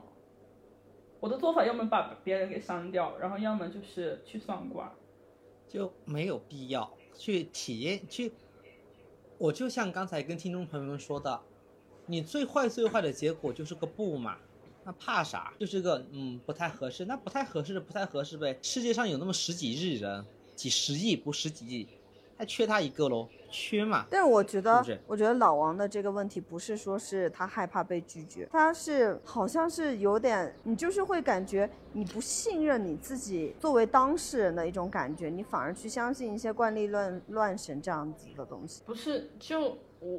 [1.20, 4.92] 我的做法，要么把别人给删掉，然后要么就是去算卦。
[5.68, 8.32] 就没有必要去体验去。
[9.38, 11.40] 我就像刚才跟听众朋友们说的，
[12.06, 14.36] 你最坏最坏的结果就是个不嘛，
[14.84, 15.54] 那怕啥？
[15.60, 18.58] 就是个嗯不太合适，那不太合适不太合适呗。
[18.62, 21.86] 世界上有那么十几亿人，几十亿不十几亿，
[22.40, 23.28] 还缺他一个喽？
[23.50, 24.06] 缺嘛？
[24.08, 38.82] 但是我觉得，是是我觉得老王的这个问题不是说是他害怕被拒绝，他是好像是有点，你就是会感觉你不信任你自己作为当事人的一种感觉，你反而去相信一些惯例乱乱神这样子的东西。
[38.86, 40.18] 不是，就我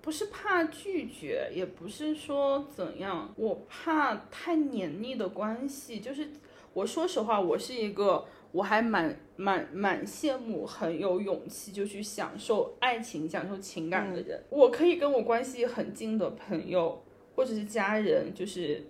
[0.00, 5.98] 不是怕拒绝，也不是说怎样，我怕太黏腻的关系。
[5.98, 6.30] 就是
[6.74, 14.42] 我说实话，我是一个我还蛮蛮蛮羡慕很有勇气就去享受爱情、享受情感的人。
[14.50, 17.02] 我可以跟我关系很近的朋友
[17.36, 18.84] 或者是家人，就是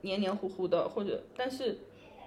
[0.00, 1.78] 黏黏糊糊的，或者但是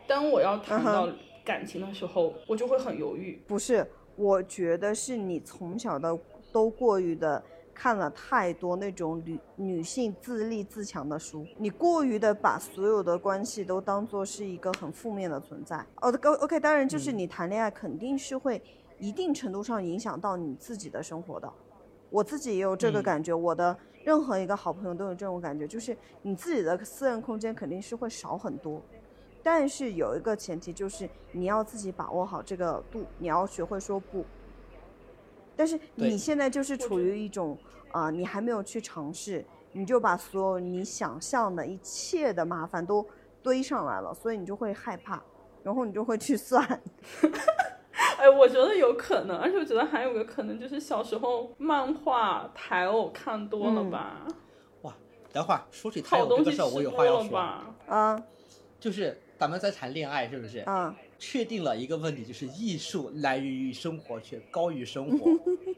[0.07, 1.09] 当我要谈到
[1.43, 3.41] 感情的时候，我就会很犹豫。
[3.47, 6.17] 不是，我觉得是你从小的
[6.51, 7.43] 都过于的
[7.75, 15.85] 看了太多那种女女性自立自强的书，你过于的把所有的关系都当做是一个很负面的存在。
[16.01, 18.63] 哦 OK，当然就是你谈恋爱肯定是会
[18.97, 21.51] 一定程度上影响到你自己的生活的。
[22.09, 28.81] 我自己也有这个嗯感觉，我的任何一个好朋友都有这种感觉，就是你自己的私人空间肯定是会少很多。
[29.43, 34.25] 但是有一个前提就是你要自己把握好这个度，你要学会说不。
[35.55, 37.57] 但是你现在就是处于一种
[37.91, 43.07] 啊、你还没有去尝试，你就把所有你想象的一切的麻烦都
[43.41, 45.23] 堆上来了，所以你就会害怕，
[45.63, 46.61] 然后你就会去算。
[48.17, 53.91] 哎，我觉得有可能，而且我觉得还有个可能就是小时候漫画台偶看多了嗯
[54.81, 54.93] 哇，
[55.31, 57.75] 等会儿说起台好东西偶这个事儿，我有话要说，吧。
[57.87, 58.21] 啊
[58.77, 60.59] 就是咱们在谈恋爱，是不是？
[60.59, 65.32] 啊，确定了一个问题，就是艺术来源于生活，却高于生活。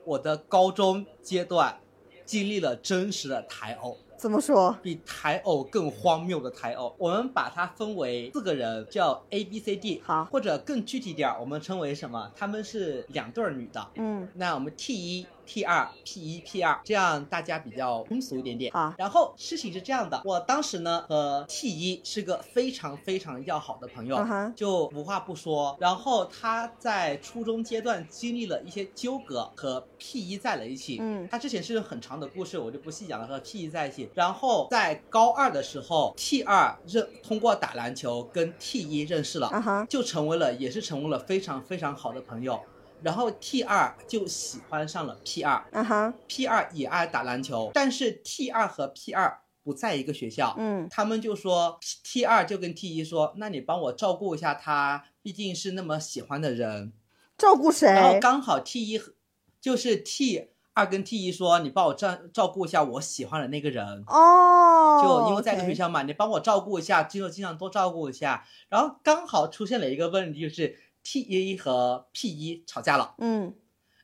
[0.03, 1.77] 我的高中阶段
[2.25, 4.75] 经历了真实的台偶，怎么说？
[4.81, 6.93] 比台偶更荒谬的台偶。
[6.97, 12.31] 我们把它分为四个人，叫 A B C D，好或者更具体点儿，我们称为什么？
[12.35, 13.87] 他们是两对儿女的。
[13.95, 18.71] 嗯那我们 T 一 T 二、P 一、P 二，这样大家比较通俗一点点。
[18.75, 24.19] 啊然后事情是这样的，我当时呢和 T 一是个非常非常要好的朋友
[24.55, 25.75] 就无话不说。
[25.79, 30.97] 然后他在初中阶段经历了一些纠葛，和 P 一在了一起。
[30.99, 33.27] 嗯他之前是很长的故事，我就不细讲了。
[33.27, 39.47] 和 P 一在一起，然后在高二的时候，T 二认通过打篮球跟 T 一认识了。
[39.47, 42.59] 啊哈，就成为了，也是成为了非常非常好的朋友。
[43.01, 50.55] 然后 T 二就喜欢上了 P 二啊哈，，P 二也爱打篮球，但是 T 二和 P 二不在一个学校。
[50.57, 56.93] 嗯他们就说 T 二就跟 T 一说，那你帮我照顾一下他，毕竟是那么喜欢的人。
[57.37, 57.87] 照顾谁？
[57.87, 59.13] 然后刚好 T 一和
[59.61, 64.03] 就是 T 二跟 T 一说，你帮我照照顾一下我喜欢的那个人。
[64.07, 68.45] 哦，就因为在一个学校嘛，你帮我照顾一下，就经常多照顾一下。
[68.69, 70.77] 然后刚好出现了一个问题，就是
[71.09, 73.53] T 一和 P 一吵架了，嗯。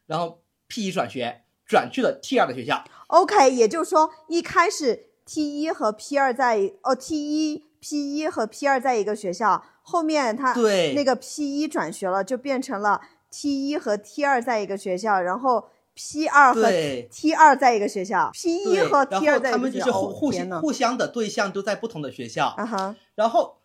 [0.05, 2.81] 然后 P 一转学，转去了 T 二的学校。
[3.07, 14.23] ，OK，也就是说一开始 T 一和 P 二在哦 T 一 P 一和 P 二在一个学校，后面他对那个 P 一转学了，就变成了 T 一和 T
[14.23, 16.71] 二在一个学校，然后 P 二和
[17.11, 23.57] T 二在一个学校，P 一，和 T 二在一他们就是个学校，互互相互相的对象都在不同的学校，啊哈，然后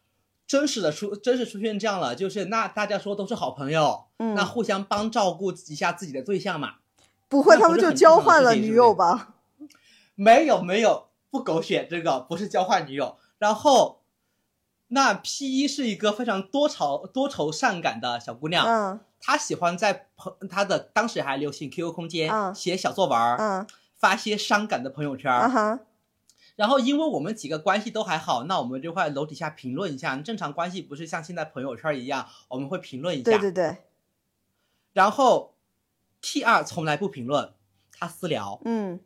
[0.49, 6.77] 真实的出真实出现这样了，就是那大家说都是好朋友，嗯那互相帮照顾一下自己的对象嘛。
[7.29, 9.35] 不会他们就交换了女友吧？
[10.15, 13.19] 没有没有，不狗血，这个不是交换女友。
[13.39, 14.01] 然后，
[14.89, 25.81] 那 P 一是一个非常多愁多愁善感的小姑娘，嗯她喜欢在朋她的当时还流行 QQ 空间、嗯写小作文，嗯发些伤感的朋友圈儿。
[26.59, 30.17] 然后，因为我们几个关系都还好，那我们就会楼底下评论一下。
[30.17, 33.31] 正常关系不是像现在朋友圈一样，我们会评论一下。
[33.31, 33.77] 对对对，
[34.93, 35.55] 然后
[36.21, 37.55] T 二从来不评论，
[37.93, 38.61] 他私聊。
[38.65, 38.99] 嗯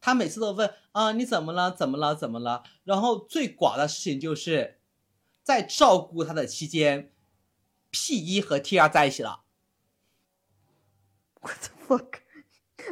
[0.00, 1.72] 他每次都问啊、你怎么了？
[1.72, 2.14] 怎么了？
[2.14, 2.62] 怎么了？
[2.84, 4.78] 然后最寡的事情就是，
[5.42, 7.10] 在照顾他的期间
[7.90, 9.40] ，P 一和 T 二在一起了。
[11.40, 12.20] ，what the fuck，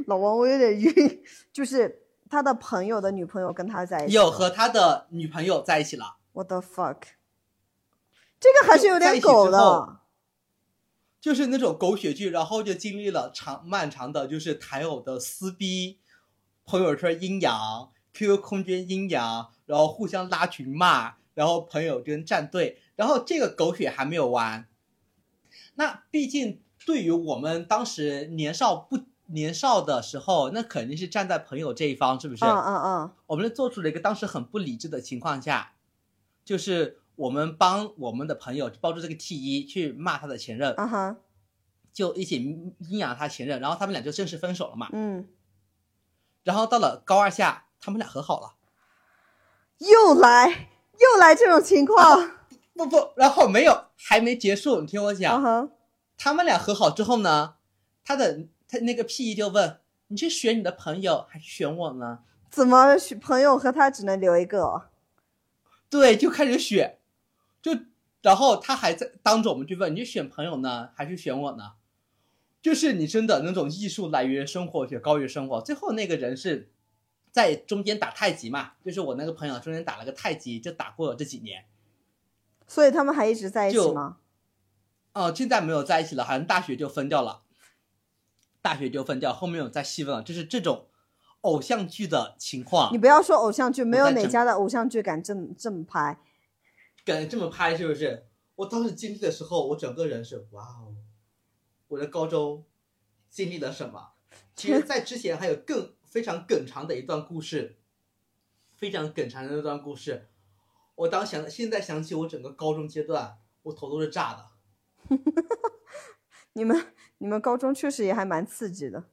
[0.06, 2.01] 老王我有点晕，就是
[2.32, 6.96] 他的朋友的女朋友跟他在一起了，有和他的女朋友在一起了，what the fuck，
[8.40, 9.98] 这个还是有点狗的，
[11.20, 15.98] 就是那种狗血剧，然后就经历了长漫长的，就是台偶的撕逼，
[16.64, 24.66] 朋友圈阴阳，QQ 空间阴阳，然后互相拉群骂，然后朋友跟战队，然后这个狗血还没有完。
[25.74, 28.98] 那毕竟对于我们当时年少不
[29.32, 32.44] 年少的时候，那肯定是站在朋友这一方，是不是？
[32.44, 35.72] 嗯嗯嗯，我们做出了一个当时很不理智的情况下，
[36.44, 41.16] 就是我们帮我们的朋友抱住这个 T 一去骂他的前任，啊哈，
[41.92, 42.36] 就一起
[42.78, 44.88] 阴阳他前任，然后他们俩就正式分手了嘛。
[44.92, 45.28] 嗯，
[46.42, 48.54] 然后到了高二下，他们俩和好了。
[49.78, 50.68] 又来
[50.98, 52.30] 又来这种情况，
[52.74, 55.34] 不不，然后没有，还没结束，你听我讲。
[55.34, 55.68] 啊哈，
[56.16, 57.56] 他们俩和好之后呢，
[58.04, 64.84] 他的他那个 P 一就问：“你是选你的朋友还是选我呢怎么选朋友和他只能留一个？？”
[65.90, 66.98] 对，就开始选，
[67.60, 67.76] 就
[68.22, 71.72] 然后他还在当着我们去问：“你是选朋友呢，还是选我呢？”
[72.62, 75.60] 就是你真的那种艺术来源于生活，学高于生活。
[75.60, 76.70] 最后那个人是
[77.30, 81.66] 在中间打太极嘛，就是我那个朋友中间打了个太极，就打过了这几年。
[82.66, 84.16] 所以他们还一直在一起吗？
[85.12, 87.41] 哦，现在没有在一起了，好像大学就分掉了，
[88.62, 90.88] 大学就分掉，后面有再细分了，就是这种
[91.42, 96.18] 偶像剧的情况你，不要说偶像剧，没有哪家的偶像剧敢这么这么拍。
[97.04, 98.28] 敢这么拍是不是？
[98.54, 100.94] 我当时经历的时候，我整个人是哇哦，
[101.88, 102.64] 我的高中
[103.28, 104.12] 经历了什么？
[104.54, 107.78] 其实，在之前还有更非常梗长的一段故事，
[108.76, 110.28] 非常梗长的那段故事，
[110.94, 114.46] 我当想现在想起我整个高中阶段，我头都是炸的。
[116.54, 119.04] 你们你们高中确实也还蛮刺激的。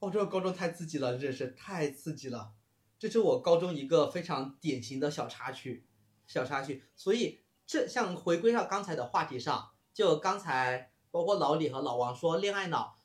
[0.00, 2.54] 哦，这个高中太刺激了，真是太刺激了。
[2.98, 5.86] 这是我高中一个非常典型的小插曲，
[6.26, 6.82] 小插曲。
[6.96, 12.98] 所以这像回归到刚才的话题上，就刚才包括老李和老王说恋爱脑，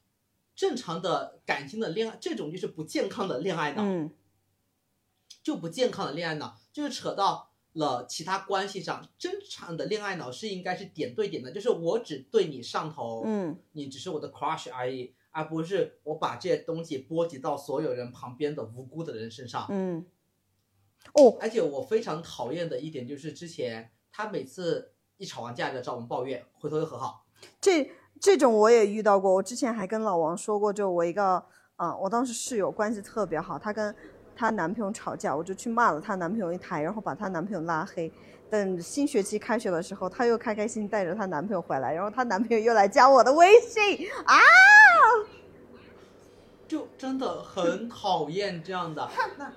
[0.55, 4.11] 正常的感情的恋爱，这种就是不健康的恋爱脑，嗯
[5.43, 9.07] 就不健康的恋爱脑，就是扯到了其他关系上。
[9.17, 19.67] 正常的恋爱脑是应该是点对点的，就是我只对你上头，嗯你只是我的 crush 而已，而不是我把这些东西波及到所有人旁边的无辜的人身上。
[19.69, 20.05] 嗯。
[21.15, 27.25] 哦，而且我非常讨厌的一点就是，之前他每次一吵完架就找我们抱怨，回头又和好。
[27.59, 29.33] 这这种我也遇到过。
[29.33, 31.43] 我之前还跟老王说过，就我一个，
[31.75, 33.93] 嗯，我当时室友关系特别好，他跟
[34.35, 38.11] 她男朋友吵架，我就去骂了她男朋友一台，然后把她男朋友拉黑。
[38.49, 44.35] 等新学期开学的时候，她又开开心心带着她男朋友回来，然后她男朋友又来加我的微信啊！
[46.67, 49.07] 就真的很讨厌这样的。
[49.37, 49.51] 那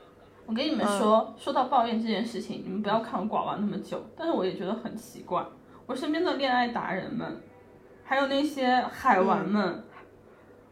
[0.47, 5.45] 我跟你们说，说到抱怨这件事情，你们不要看我寡玩那么久，但是我也觉得很奇怪。
[5.87, 7.41] 我身边的恋爱达人们，
[8.05, 9.85] 还有那些海王们，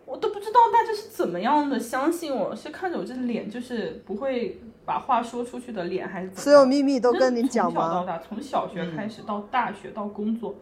[0.07, 6.40] 我都不知道大家是怎么样的相信我，是看着我这脸就是不会把话说出去的脸，还是怎么？
[6.43, 8.05] 所有秘密都跟你讲从小到？
[8.05, 10.55] 大，从小学开始到大学到工作，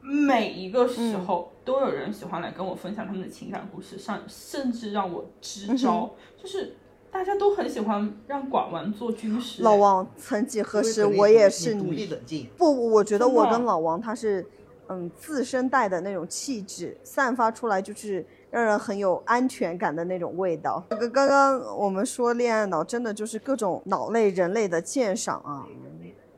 [0.00, 6.74] 每一个时候都有人喜欢来跟我分享他们的情感故事，上甚至让我支招，就是
[7.10, 9.62] 大家都很喜欢让寡玩做军师。
[9.62, 14.44] 老王，曾几何时我也你独是你立冷静，不，我觉得我跟老王他是，
[14.88, 20.82] 嗯，自身带的那种气质，散发出来就是让人很有安全感的那种味道。
[20.88, 25.66] 刚刚刚我们说恋爱脑，真的就是各种脑类人类的鉴赏啊。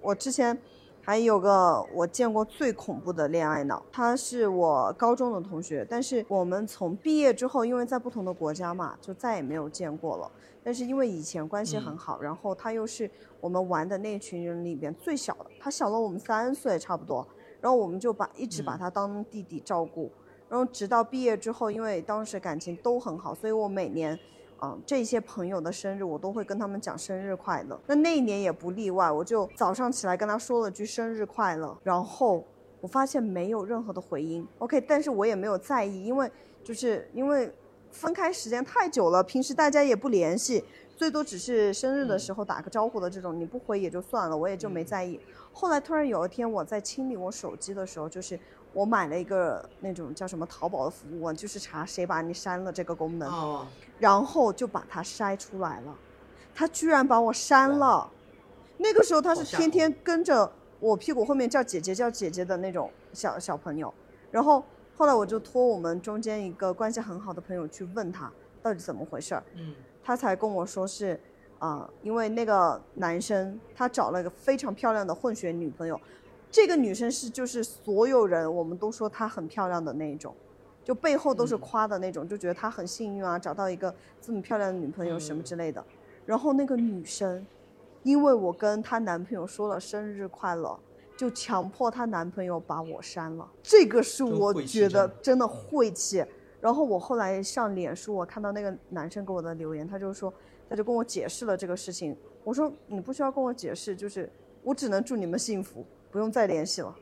[0.01, 0.59] 我之前
[1.03, 10.31] 还有个我见过最恐怖的恋爱脑，他是我高中的同学，但是我们从毕业之后，因为在不同的国家嘛，就再也没有见过了。
[10.63, 17.27] 但是因为以前关系很好，然后他又是我们玩的那群人里边最小的，他小了我们三岁差不多，
[17.61, 20.13] 然后我们就把一直把他当弟弟照顾，
[20.51, 24.19] 然后直到毕业之后，因为当时感情都很好，所以我每年。
[24.63, 27.81] 啊、这些朋友的生日我都会跟他们讲生日快乐。
[27.87, 32.45] 那那一年也不例外，我就早上起来跟他说了句生日快乐，然后
[32.83, 34.47] 我发现没有任何的回音。
[34.59, 36.31] OK，但是我也没有在意，因为
[36.63, 37.51] 就是因为
[37.91, 40.63] 分开时间太久了，平时大家也不联系，
[40.95, 45.19] 最多只是生日的时候打个招呼的这种，你不回也就算了，我也就没在意。
[45.55, 48.39] 后来突然有一天我在清理我手机的时候，就是
[48.73, 53.31] 我买了一个那种叫什么淘宝的服务啊，就是查谁把你删了这个功能。
[53.31, 53.67] 哦，
[53.99, 55.95] 然后就把它筛出来了，
[56.55, 58.11] 他居然把我删了。
[58.79, 63.93] 那个时候他是天天跟着我屁股后面叫姐姐叫姐姐的那种小小朋友，
[64.31, 64.65] 然后
[64.97, 71.21] 后来我就托我们中间一个关系很好的朋友去问他到底怎么回事儿，嗯，他才跟我说是
[71.59, 76.01] 啊、因为那个男生他找了一个非常漂亮的混血女朋友，
[76.51, 80.35] 这个女生是就是所有人我们都说她很漂亮的那一种，
[80.85, 85.85] 就背后都是嗯夸的那种，就觉得她很幸运啊，找到一个这么漂亮的女朋友什么嗯之类的。
[86.27, 87.47] 然后那个女生，
[88.03, 90.79] 因为我跟她男朋友说了生日快乐，
[91.17, 93.49] 就强迫她男朋友把我删了。
[93.63, 96.25] 这个是我觉得真的晦气。
[96.61, 100.33] 然后我后来上脸书，我看到那个男生给我的留言，他就说，
[100.69, 102.15] 他就跟我解释了这个事情。
[102.45, 104.31] 我说你不需要跟我解释，就是
[104.63, 106.95] 我只能祝你们幸福，不用再联系了。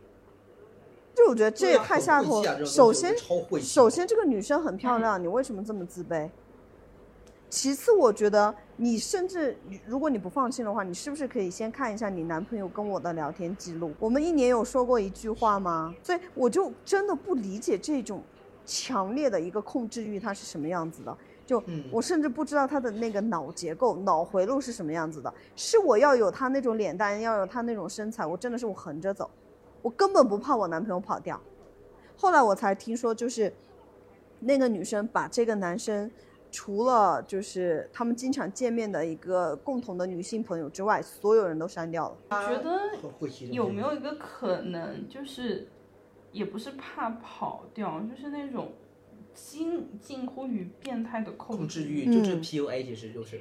[1.15, 2.59] 就我觉得这也太下头晦气啊这。
[2.59, 3.15] 种首先
[3.61, 6.31] 首先这个女生很漂亮，你为什么这么自卑？
[7.51, 13.93] 其次，我觉得你甚至如果你不放心的话，你是不是可以先看一下你男朋友跟我的聊天记录？
[13.99, 15.95] 我们一年有说过一句话吗？
[16.03, 18.23] 所以我就真的不理解这种
[18.67, 21.17] 强烈的一个控制欲，它是什么样子的。
[21.49, 25.33] 就嗯我甚至不知道他的那个脑结构、脑回路是什么样子的。
[25.57, 29.31] 是我要有他那种脸蛋，要有他那种身材，我真的是我横着走，
[29.81, 31.41] 我根本不怕我男朋友跑掉。
[32.19, 33.51] 后来我才听说，就是
[34.41, 36.11] 那个女生把这个男生，
[36.51, 42.17] 除了就是他们经常见面的一个共同的女性朋友之外，所有人都删掉了。
[42.47, 42.79] 觉得
[43.51, 45.67] 有没有一个可能，就是
[46.31, 48.71] 也不是怕跑掉，就是那种
[49.45, 52.15] 近近乎于变态的控控制欲，欲？
[52.15, 53.41] 就是 Mm 嗯 PUA，其实就是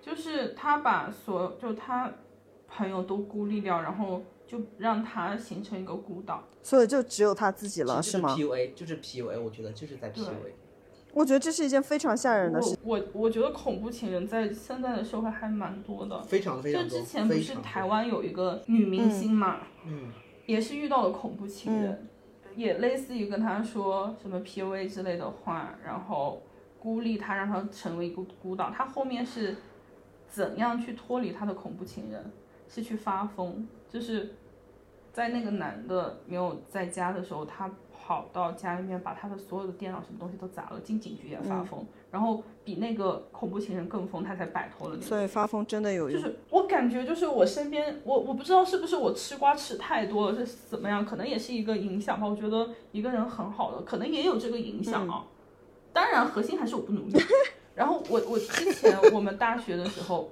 [0.00, 2.12] 就是他把所就他
[2.66, 6.42] 朋友都孤立掉，然后就让他形成一个孤岛。
[6.62, 10.30] 所以就只有他自己了，是吗？PUA，就是 PUA，我觉得就是在 PUA。
[11.14, 12.74] 我觉得这是一件非常吓人的事。
[12.82, 16.22] 我我我觉得恐怖情人在现在的社会还蛮多的。
[16.22, 16.98] 非常非常多。
[16.98, 20.10] 之前不是台，湾有一个女明星嘛，嗯，
[20.46, 22.08] 也是遇到了恐怖情人，
[22.56, 26.42] 也类似于跟他说什么 PUA 之类的话，然后
[26.78, 28.70] 孤立他，让他成为一个孤岛。
[28.70, 29.56] 他后面是
[30.28, 32.32] 怎样去脱离他的恐怖情人？
[32.68, 34.34] 是去发疯，就是
[35.12, 37.70] 在那个男的没有在家的时候，他
[38.04, 45.06] 跑到家里面把他的所有的电脑什么东西都砸了，进警局也发疯，然后比那个恐怖情人更疯，他才摆脱了那个。
[45.06, 46.20] 所以发疯真的有用。
[46.20, 51.06] 就是我感觉，就是我身边，我我不知道是不是我吃瓜吃太多了，是怎么样？
[51.06, 52.26] 可能也是一个影响吧。
[52.26, 55.24] 我觉得一个人很好的，可能也有这个影响啊。
[55.92, 57.20] 当然，核心还是我不努力。
[57.74, 60.30] 然后我我之前我们大学的时候，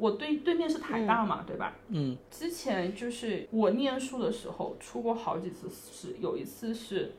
[0.00, 1.74] 我对对面是台大嘛，对吧？
[1.88, 7.12] 嗯，之前就是我念书的时候出过好几次事，有一次是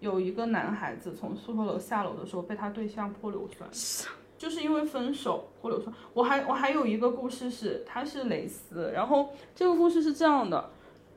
[0.00, 5.94] 有一个男孩子从宿舍楼下楼的时候被他对象泼硫酸， 就是因为分手泼硫酸。
[6.12, 10.70] 我还我还有一个故事是，他是蕾丝，然后这个故事是这样的，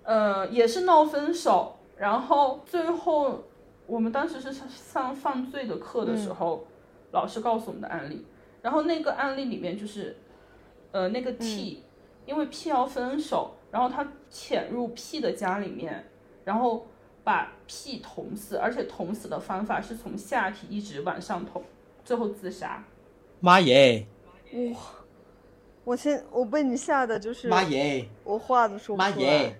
[0.03, 3.43] 呃，也是闹分手，然后最后
[3.87, 6.65] 我们当时是上犯罪的课的时候，
[7.11, 8.25] 老师告诉我们的案例，
[8.61, 10.17] 然后那个案例里面就是，
[10.93, 11.83] 呃，那个 T、
[12.25, 16.07] 因为 P 要分手，然后他潜入 P 的家里面，
[16.45, 16.85] 然后
[17.23, 21.63] 把 P 捅死，而且捅死的方法是从下体一直往上捅，
[22.05, 22.85] 最后自杀。
[23.39, 24.05] 妈耶，
[24.71, 24.79] 哇
[25.83, 29.59] 我先我被你吓得就是妈耶，我话都说不出来妈耶，，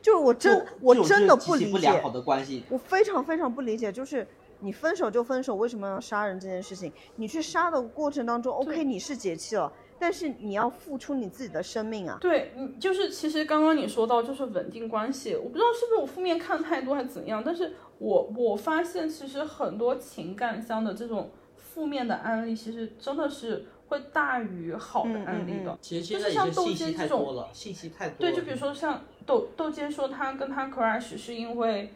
[0.00, 2.64] 就是我真我真的不理解极其不良好，的关系。
[2.70, 4.26] 我非常非常不理解，就是
[4.60, 6.90] 你分手就分手，为什么要杀人这件事情？
[7.16, 12.16] 你去杀的过程当中，OK 你是解气了，但是你要付出你自己的生命啊。
[12.20, 25.78] 对，你，就是其实刚刚你说到就是稳定关系，我不知道是不是我负面看太多还是怎样，但是我我发现其实很多情感上的这种负面的案例，其实真的是会大于好的案例的。
[25.82, 28.32] 其实就现在也是是像窦信息太街这种多了，信息太多了。
[28.32, 31.92] 对，就比如说像窦窦街说他跟他 crush 是因为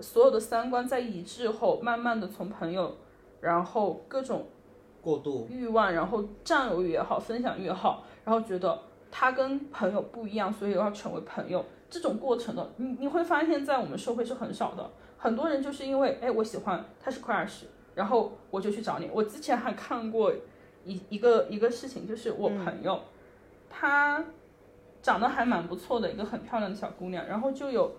[0.00, 2.96] 所有的三观在一致后，慢慢的从朋友，
[3.40, 4.48] 然后各种
[5.02, 8.80] 过度，欲望，然后占有欲也好，分享欲也好，然后觉得
[9.10, 11.62] 他跟朋友不一样，所以要成为朋友。
[11.90, 14.90] 这种过程的，你你会发现在我们社会是很少的。
[15.18, 19.10] 很多人就是因为，哎，我喜欢他是 crush，然后我就去找你。
[19.12, 20.32] 我之前还看过
[20.84, 22.98] 一一个一个事情，就是我朋友，
[23.68, 24.24] 她
[25.02, 27.92] 长得还蛮不错的一个很漂亮的小姑娘，然后就有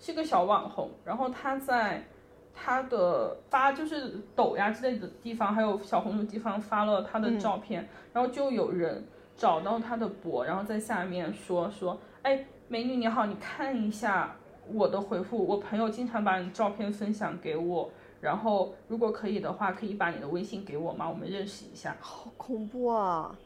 [0.00, 2.08] 是个小网红，然后她在
[2.54, 14.36] 她的发就是抖呀之类的地方，还有小红书地方发了他的照片，然后就有人找到他的博，然后在下面说说，哎，美女你好，你看一下
[14.72, 17.90] 我的回复，我朋友经常把你照片分享给我。
[18.20, 21.08] 然后，如果可以的话，可以把你的微信给我吗？
[21.08, 21.96] 我们认识一下。
[22.00, 23.38] 好恐怖啊！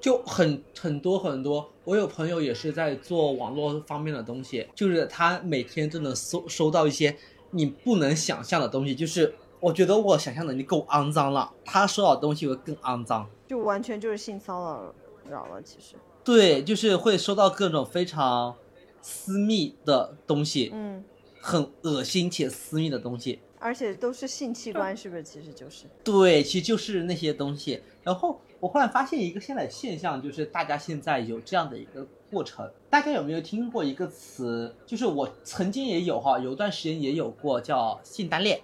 [0.00, 1.70] 就很很多很多。
[1.84, 7.16] 我有朋友也是在做网络方面的东西，就是他每天都能收收到一些
[7.56, 13.28] 你不能想象的东西，就是我觉得我想象能力够肮脏了，他收到的东西会更肮脏。
[13.48, 14.92] 就完全就是性骚
[15.28, 15.96] 扰了，其实。
[16.22, 18.54] 对，就是会收到各种非常
[19.00, 21.04] 私密的东西，嗯，
[21.40, 23.40] 很恶心且私密的东西。
[23.58, 25.22] 而且都是性器官，是不是？
[25.22, 25.86] 其实就是。
[26.04, 27.80] 对，其实就是那些东西。
[28.02, 32.70] 然后我忽然发现一个现在的现象，就是大家现在有这样的一个过程。
[32.88, 34.74] 大家有没有听过一个词？
[34.86, 38.60] 就是我曾经也有哈，有段时间也有过叫性单恋。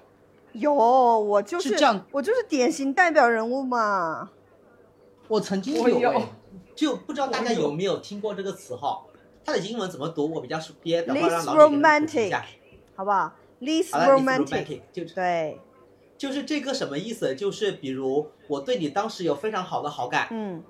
[0.53, 4.31] 有，我就是是这样我就是典型代表人物嘛。
[5.29, 6.23] 我曾经我有哎
[6.75, 9.03] 就不知道大家有有没有听过这个词哈？
[9.45, 10.31] 它的英文怎么读？
[10.31, 12.47] 我比较熟憋，等会儿 Least 让老李给它普及一 romantic 下。
[12.95, 15.61] 好不好？Least 好了 least romantic，romantic 就对，
[16.23, 17.35] 就是这个什么意思？
[17.35, 20.63] 就是比如我对你当时有非常好的好感，嗯，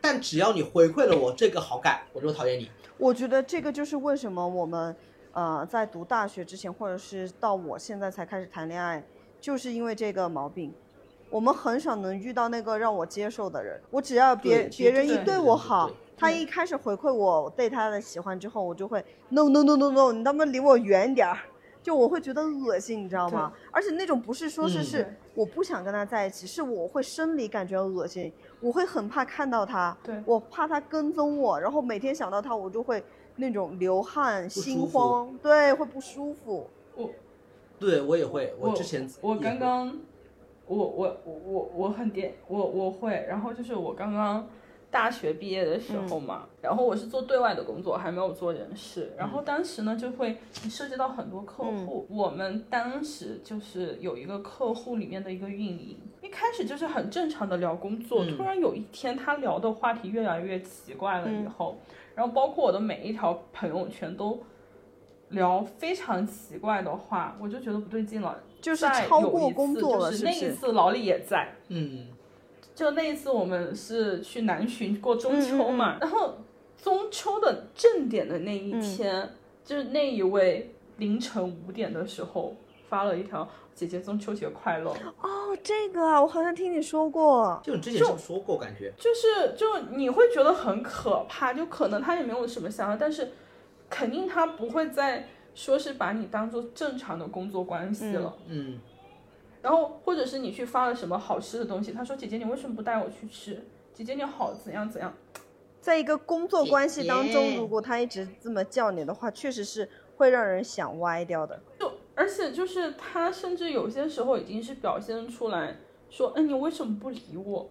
[0.00, 2.70] 但只要你回馈了我这个好感，我就讨厌你。
[2.96, 4.96] 我觉得这个就是为什么我们
[5.32, 9.04] 呃在读大学之前，或者是到我现在才开始谈恋爱，
[9.38, 10.72] 就是因为这个毛病。
[11.28, 21.36] 我们很少能遇到那个让我接受的人，我只要别别人一对我好，他一开始回馈我对他的喜欢之后，我就会 no no no no no，你他妈离我远点儿，
[21.84, 23.52] 就我会觉得恶心，你知道吗？
[23.70, 33.04] 而且那种不是说是嗯是我不想跟他在一起，是我会生理感觉恶心，我会很怕看到他，对我怕他跟踪我，然后每天想到他，我就会
[33.36, 36.66] 那种流汗、心慌，对，会不舒服。
[36.96, 37.10] 我
[37.78, 39.98] 对我也会，我之前我刚刚，
[40.66, 44.48] 我我我我我很点我我会，然后就是我刚刚
[44.94, 50.38] 大学毕业的时候嘛，然后我是做对外的工作，还没有做人事，然后当时呢就会
[50.70, 58.36] 涉及到很多客户，我们当时就是有一个客户里面的一个运营，一开始就是很正常的聊工作，嗯。
[58.36, 61.76] 突然有一天他聊的话题越来越奇怪了以后，
[62.14, 64.40] 然后包括我的每一条朋友圈都。
[65.30, 68.38] 聊非常奇怪的话，我就觉得不对劲了。
[68.60, 72.06] 就是在超过工作了就是那一次老李也在，嗯，
[72.74, 76.38] 就那一次我们是去南浔过中秋嗯嘛，然后
[76.76, 79.30] 中秋的正点的那一嗯天，
[79.64, 82.56] 就是那一位凌晨五点的时候
[82.88, 87.60] 发了一条“姐姐中秋节快乐哦，这个啊，我好像听你说过。
[87.64, 93.30] 就你之前说过，感觉”，就是就你会觉得很可怕，就可能他也没有什么想法，但是
[93.88, 98.34] 肯定他不会再说是把你当做正常的工作关系了。
[98.48, 98.80] 嗯，
[99.64, 103.64] 然后或者是你去发了什么好吃的东西，他说姐姐你为什么不带我去吃？
[103.94, 105.10] 姐姐你好怎样怎样？
[105.80, 109.88] 在一个工作关系当中，姐姐如果他一直这么叫你的话，确实是
[110.18, 111.58] 会让人想歪掉的。
[111.80, 115.78] 就而且就是他甚至有些时候已经是表现出来
[116.10, 117.70] 说，哎，你为什么不理我？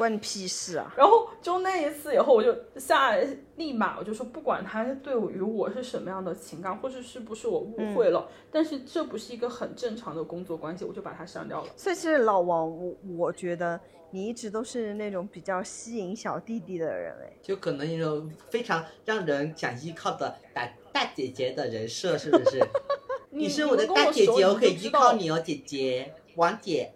[0.00, 0.90] 关你屁事啊！
[0.96, 3.14] 然后就那一次以后，我就下
[3.56, 11.68] 立马我就说，不管他对于我是什么样的情感，或者是不是我误会了，但是这不是一个很正常的工作关系，我就把他删掉了。
[11.76, 13.78] 所以其实老王，我我觉得
[14.10, 17.30] 你一直都是那种比较吸引小弟弟的人哎。
[17.42, 22.58] 就可能那种非常让人想依靠的大大姐姐的人设，是不是？
[23.28, 26.94] 你是我的大姐姐，我可以依靠你哦，姐姐，王姐。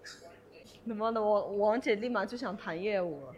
[0.87, 3.35] 他妈的，我王姐立马就想谈业务了。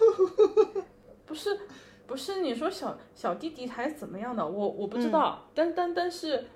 [1.26, 1.60] 不是，
[2.06, 4.46] 不是你说小小弟弟还是怎么样的？
[4.46, 6.48] 我我不知道，但但但是，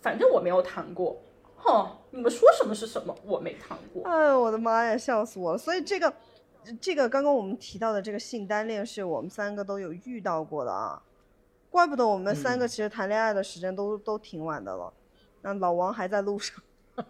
[0.00, 1.20] 反正我没有谈过。
[1.56, 4.02] 哼，你们说什么是什么，我没谈过。
[4.04, 5.58] 哎呦我的妈呀，笑死我了！
[5.58, 6.12] 所以这个，
[6.80, 11.02] 这个刚刚我们提到的这个性单恋，是我们三个都有遇到过的啊。
[11.70, 14.92] 怪不得我们三个其实谈恋爱的时间都、都挺晚的了。
[15.42, 16.56] 那老王还在路上，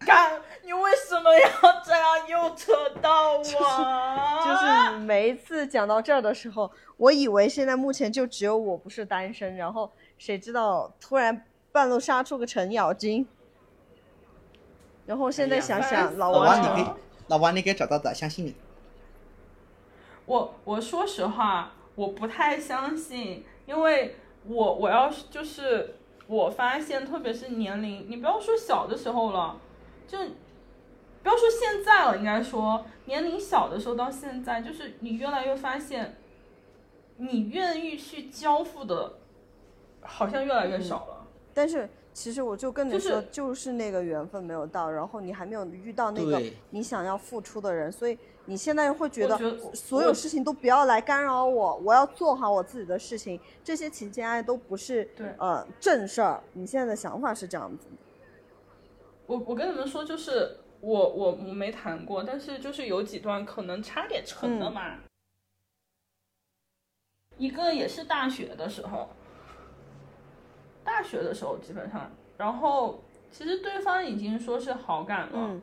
[0.00, 1.48] 干，你为什么要
[1.84, 3.44] 这样又扯到我？
[3.44, 13.26] 就是每一次讲到这儿的时候，我以为现在目前就只有我不是单身，然后谁知道突然半路杀出个程咬金，
[15.06, 16.94] 然后现在想想，老王你可以，
[17.26, 18.54] 老王，你可以找到的，相信你。
[20.26, 24.16] 我我说实话，我不太相信，因为
[24.46, 25.96] 我我要是就是
[26.28, 29.58] 我发现，特别是年龄，你不要说小的时候了，
[30.06, 30.18] 就
[31.24, 36.16] 不要说现在了，应该说年龄小的时候到现在，就是你越来越发现，
[37.16, 39.14] 你愿意去交付的，
[40.02, 41.26] 好像越来越少了。
[41.54, 49.38] 但是其实我就跟你就是说，就是那个缘分没有到，然后你还没有遇到那个你想要付出的人，所以你现在会觉得
[49.72, 56.42] 所有事情都不要来干扰我，我要做好我自己的事情，这些情情爱爱都不是对呃正事儿。
[56.52, 57.96] 你现在的想法是这样子的，
[59.26, 64.98] 我我跟你们说，就是我我我没谈过，但是就是有几段可能差点成了嘛。
[67.38, 69.08] 一个也是大学的时候，
[70.84, 75.62] 大学的时候基本上，然后其实对方已经说是好感了，嗯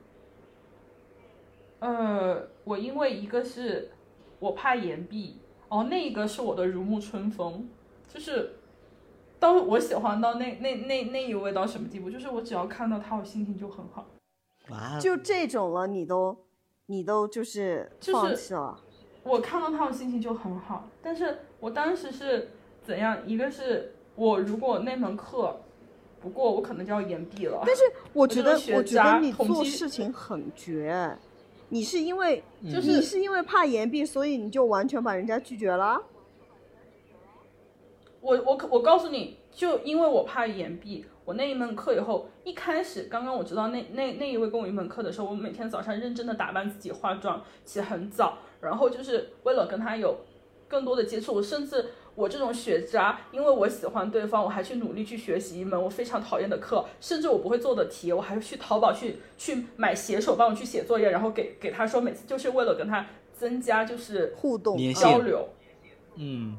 [1.79, 3.91] 呃，我因为一个是
[4.39, 7.69] 我怕岩壁，哦，那一个是我的如沐春风，
[8.07, 8.55] 就是
[9.39, 14.05] 到我喜欢到那那那那一位到什么地步，就是我只要看到他，我心情就很好。
[14.69, 16.37] 哇，就这种了，你都
[16.85, 18.79] 你都就是就是放弃了。
[19.23, 20.87] 我看到他，我心情就很好。
[21.01, 22.49] 但是我当时是
[22.83, 23.25] 怎样？
[23.27, 25.61] 一个是我如果那门课
[26.21, 27.63] 不过，我可能就要延毕了。
[27.65, 27.81] 但是
[28.13, 31.17] 我觉得，我觉得你做事情很绝。
[31.69, 36.01] 你是因为就是你是因为怕延毕，所以你就完全把人家拒绝了？
[38.19, 50.17] 我我我告诉你，就因为我怕延毕，我那一门课以后，一开始刚刚我知道那那那一位跟我一门课的时候，我每天早上认真的打扮自己，化妆，起很早，然后就是为了跟他有
[50.67, 65.47] 更多的接触，我甚至我这种学渣，因为我喜欢对方，我还去努力去学习一门我非常讨厌的课，甚至我不会做的题，我还去淘宝去去买写手帮我去写作业，然后给给他说，每次就是为了跟他增加就是互动交流。
[66.15, 66.57] 嗯，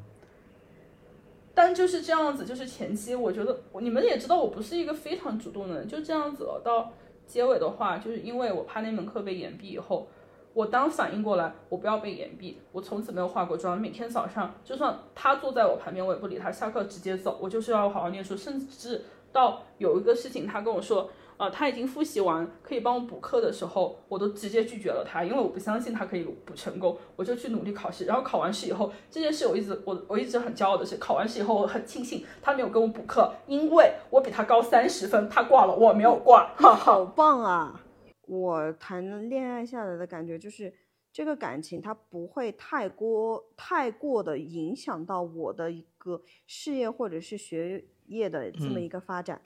[1.53, 6.61] 但就是这样子，就是前期我觉得你们也知道，我不是一个非常主动的人，就这样子了。
[6.63, 6.91] 到
[7.25, 10.07] 结尾的话，就是因为我怕那门课被延毕以后，
[10.53, 21.09] 我当反应过来，我不要被延毕，我从此没有化过妆，每天早上就算他坐在我旁边，我也不理他，下课直接走，我就是要好好念书，甚至到有一个事情，他跟我说。
[21.43, 28.05] 呃，他已经复习完，可以帮我补课的时候，我都直接拒绝了他，因为我不相信他可以补成功，我就去努力考试。
[28.05, 36.55] 然后考完试以后，这件事我一直我我一直很骄傲的是，考完试以后我很庆幸他没有跟我补课，因为我比他高三十分，他挂了，我没有挂。
[36.55, 37.83] 好棒啊！
[38.25, 40.73] 我谈恋爱下来的感觉就是，
[41.11, 49.41] 这个感情它不会太过太过的影响到我的一个事业或者是学业的这么一个发展，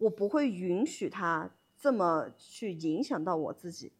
[0.00, 1.48] 我不会允许他
[1.78, 3.92] 这么去影响到我自己。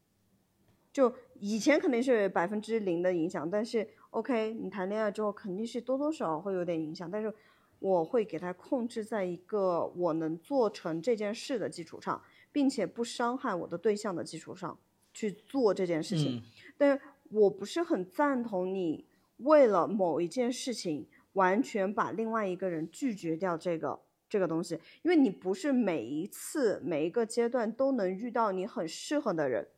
[0.92, 7.32] 就以前肯定是百分之零的影响，但是 OK，你谈恋爱之后肯定是多多少少会有点影响，但是
[7.78, 12.20] 我会给他控制在一个我能做成这件事的基础上，
[12.50, 14.76] 并且不伤害我的对象的基础上
[15.14, 16.38] 去做这件事情。
[16.38, 16.42] 嗯
[16.76, 29.68] 但是我不是很赞同你为了某一件事情完全把另外一个人拒绝掉这个这个东西，因为你不是每一次每一个阶段都能遇到你很适合的人。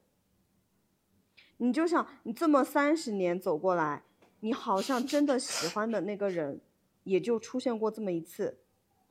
[1.57, 4.03] 你就想，你这么三十年走过来，
[4.41, 6.61] 你好像真的喜欢的那个人，
[7.05, 8.59] 也就出现过这么一次，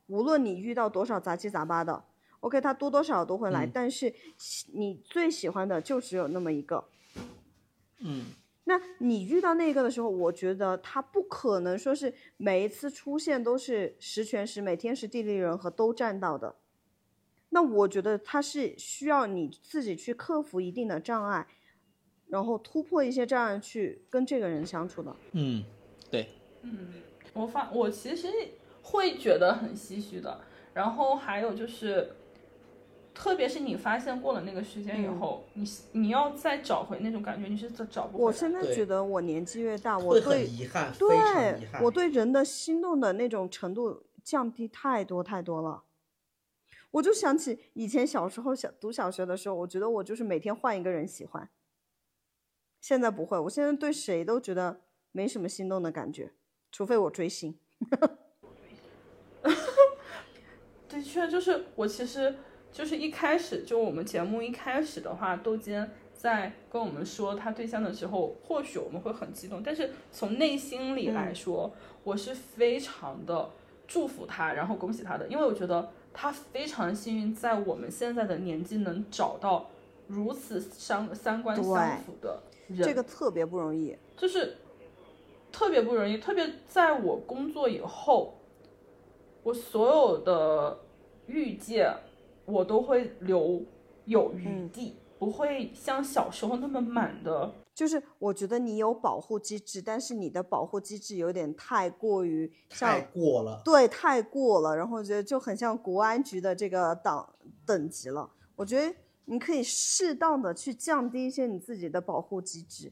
[0.07, 2.03] 无论你遇到多少杂七杂八的
[2.41, 6.87] ，OK，他多多少少都会来，嗯但是喜你最喜欢的就只有那么一个。
[7.99, 8.25] 嗯，
[8.71, 16.55] 那你遇到那个的时候，我觉得他不可能说是每一次出现都是十全十美、天时地利人和都占到的。
[17.49, 21.45] 那我觉得他是需要你自己去克服一定的障碍，
[22.27, 25.13] 然后突破一些障碍去跟这个人相处的。
[25.33, 25.65] 嗯，
[26.09, 26.29] 对，
[26.61, 26.93] 嗯
[27.33, 28.29] 我发我其实
[28.83, 30.39] 会觉得很唏嘘的。
[30.73, 32.15] 然后还有就是，
[33.13, 38.25] 特别是你发现过了那个时间以后，你你要再找回那种感觉，你是找找不回来。
[38.25, 41.83] 我现在觉得我年纪越大，我对遗憾，非常对遗憾。
[41.83, 45.83] 我对人的心动的那种程度降低太多太多了。
[46.91, 51.49] 我就想起以前小时候小读小学的时候，我觉得我就是每天换一个人喜欢。
[52.81, 54.81] 现在不会，我现在对谁都觉得
[55.11, 56.33] 没什么心动的感觉，
[56.71, 57.57] 除非我追星。
[60.89, 62.35] 的确，就是我其实
[62.71, 71.71] 就是一开始就我们节目一开始的话，窦坚在跟我们说他对象的时候，或许我们会很激动，但是从内心里来说，
[72.03, 73.49] 我是非常的
[73.87, 79.69] 祝福他，然后恭喜他的，因为我觉得他非常幸运，在我们现在的年纪能找到
[80.07, 83.97] 如此相三观相符的人，这个特别不容易。
[84.15, 84.55] 就是
[85.51, 88.35] 特别不容易，特别在我工作以后，
[89.43, 90.79] 我所有的
[91.25, 91.91] 遇见
[92.45, 93.63] 我都会留
[94.05, 97.53] 有余地，不会像小时候那么满的。
[97.73, 103.61] 就是我觉得你有保护机制，但是你的保护机制有点太过于太像过了。
[103.63, 107.33] 对，太过了，然后我觉得就很像国安局的这个档
[107.65, 108.29] 等级了。
[108.55, 108.93] 我觉得
[109.25, 112.91] 你可以适当的去降低一些你自己的保护机制。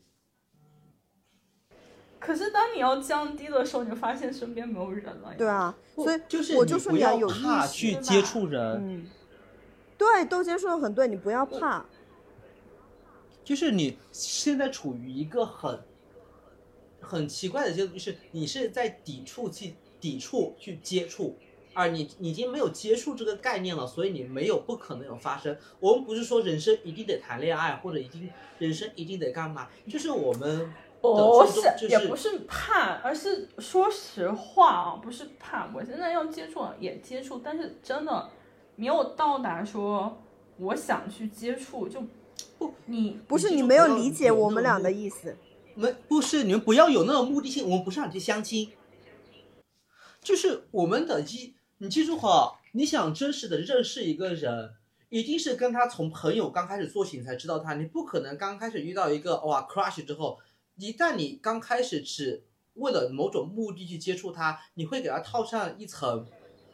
[2.17, 5.33] 可是当你要降低的时候，你就发现身边没有人了。
[5.37, 9.07] 对，啊，所以就是我就说你要要有意怕识去接触人，嗯，
[9.99, 11.85] 对，窦坚说的很对，你不要怕。
[13.43, 15.79] 就是你现在处于一个很
[17.01, 21.35] 很奇怪的阶段，就是你是在抵触去抵触去接触，
[21.73, 25.57] 而你你已经没有接触这个概念了，所以你没有不可能有发生。
[25.79, 35.69] 我们不是说人生一定得谈恋爱，或者一定人生一定得干嘛，就是我们不是也不是怕，而是说实话啊，不是怕。
[35.73, 38.29] 我现在要接触也接触，但是真的
[38.79, 40.21] 没有到达说
[40.57, 42.01] 我想去接触，就
[42.57, 45.35] 不你不是你没有理解我们俩的意思。
[45.75, 48.69] 没不是你们不要有那种目的性，我们不是想去相亲，
[50.21, 54.71] 就是我们的一，你记住哈，你想真实的认识一个人，
[55.09, 60.39] 一定是跟他从朋友刚开始做起，你才知道他，你不可能刚开始遇到一个哇 crush 之后，
[60.77, 66.25] 一旦你刚开始只为了某种目的去接触他，你会给他套上一层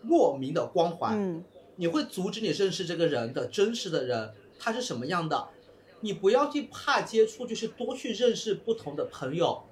[0.03, 1.43] 莫名的光环，嗯，
[1.77, 5.47] 你会阻止你认识这个人的真实的人他是什么样的。
[6.01, 9.63] 你不要去怕接触，就是多去认识不同的朋友，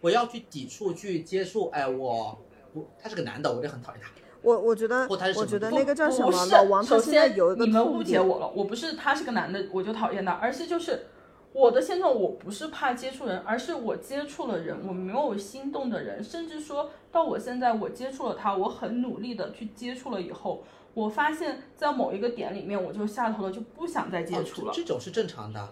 [0.00, 1.68] 不要去抵触去接触。
[1.70, 2.38] 哎，我
[2.72, 4.10] 不，他是个男的，我就很讨厌他。
[4.40, 11.06] 我我觉得或他是什么我觉得那个叫什么不是老王，他首现在先有一个你们误解我了，我不是他是个男的我就讨厌他，而是就是
[11.52, 20.64] 我的现状，我不是怕接触人，而是我接触了人，我没有心动的人，甚至说到我现在我接触了他，我很努力的去接触了以后，
[20.94, 24.70] 我发现在某一个点里面我就下头了，就不想再接触了。
[24.70, 25.68] 哦这这种是正常的，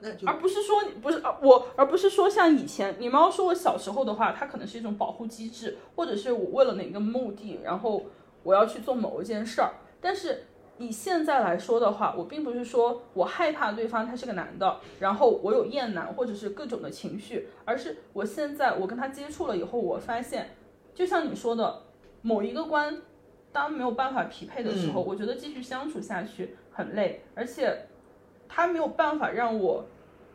[0.00, 8.04] 那就而不是说不是啊，我而不是说像以前你们要说我小时候的话，它可能是一种保护机制，或者是我为了哪个目的，然后
[8.42, 9.74] 我要去做某一件事儿。
[10.00, 10.44] 但是
[10.78, 20.56] 以现在来说的话，我并不是说我害怕对方他是个男的，然后我有厌男或者是各种的情绪，而是我现在我跟他接触了以后，我发现，
[20.94, 21.82] 就像你说的，
[22.22, 23.02] 某一个关
[23.52, 27.86] 当没有办法匹配的时候，嗯我觉得继续相处下去很累，而且
[28.48, 29.86] 他没有办法让我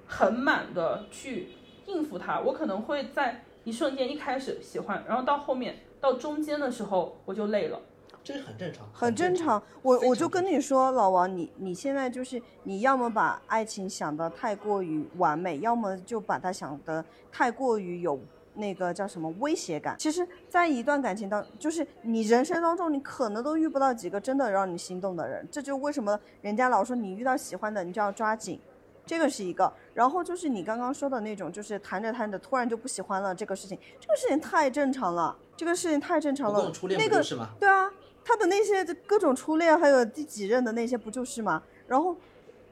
[0.08, 1.50] 很满的去
[1.86, 7.80] 应付他，我可能会在一瞬间一开始喜欢，然后到后面到中间的时候我就累了。
[8.24, 9.62] 这是很正常，很正正常。
[9.82, 18.18] 我非我就跟你说，老王，你你现在就是你要么把爱情想得太过于完美，要么就把它想得太过于有
[18.56, 19.96] 那个叫什么威胁感。
[19.98, 25.48] 其实，在一段感情当，就是你人生当中，你可能都遇不到几个真的让你心动的人。
[25.52, 28.60] 这就为什么人家老说你遇到喜欢的，你就要抓紧。
[29.06, 36.72] 这个是一个，然后就是你刚刚说的那种，就是谈着谈着突然就不喜欢了，这个事情，这个事情太正常了，这个事情太正常了。
[36.98, 37.22] 那个？
[37.60, 37.92] 对啊，
[38.24, 41.62] 他的那些各种初恋，还有第几任的那些，不就是吗？
[41.86, 42.16] 然后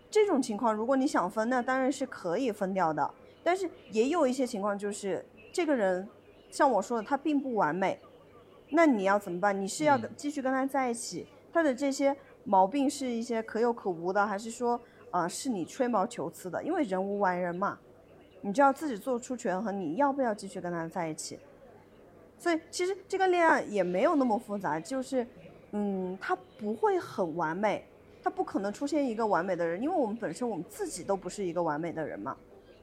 [0.10, 3.12] 这种情况，如果你想分，那当然是可以分掉的。
[3.44, 6.08] 但是也有一些情况，就是这个人，
[6.50, 8.00] 像我说的，他并不完美，
[8.70, 9.60] 那你要怎么办？
[9.60, 14.80] 你是要嗯继续跟他在一起，他的这些毛病是一些可有可无的，还是说
[15.10, 16.64] 啊、呃是你吹毛求疵的？
[16.64, 17.78] 因为人无完人嘛，
[18.42, 21.38] 你就要自己做出权衡，你要不要继续跟他在一起？
[22.40, 25.28] 所以其实这个恋爱也没有那么复杂，就是，
[25.74, 27.86] 嗯，他不会很完美，
[28.24, 32.36] 他不可能出现一个完美的人，因为我们本身我们自己都不是一个完美的人嘛。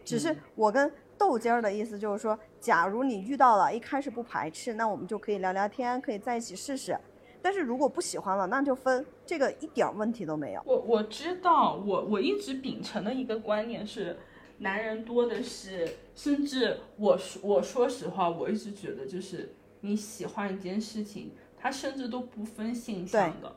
[0.05, 6.97] 只是嗯我跟豆尖儿的意思就是说，假如你遇到了，一开始不排斥，那我们就可以聊聊天，可以在一起试试。
[7.43, 10.63] 但是如果不喜欢了，那就分，这个一点儿问题都没有。
[10.65, 14.17] 我我知道，我我一直秉承的一个观念是，
[14.59, 23.55] 男人多的是，甚至我说我说实话，我一直觉得就是你喜欢一件事情，他甚至都不分性向的。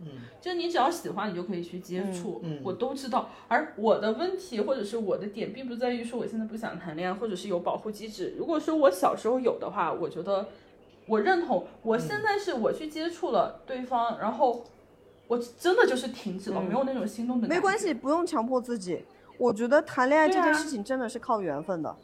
[0.00, 0.08] 嗯，
[0.40, 3.30] 就你只要喜欢，你就可以去接触，嗯嗯我都知道。
[3.48, 8.34] 而我的问题或者是我的点，并不在于说我现在不想谈恋爱，或者是有保护机制。
[8.38, 10.48] 如果说我小时候有的话，我觉得
[11.06, 11.66] 我认同。
[11.82, 14.64] 我现在是我去接触了对方，然后
[15.26, 17.46] 我真的就是停止了，没有那种心动的。
[17.46, 19.04] 没关系，，不用强迫自己。
[19.36, 21.96] 我觉得谈恋爱这件事情真的是靠缘分的，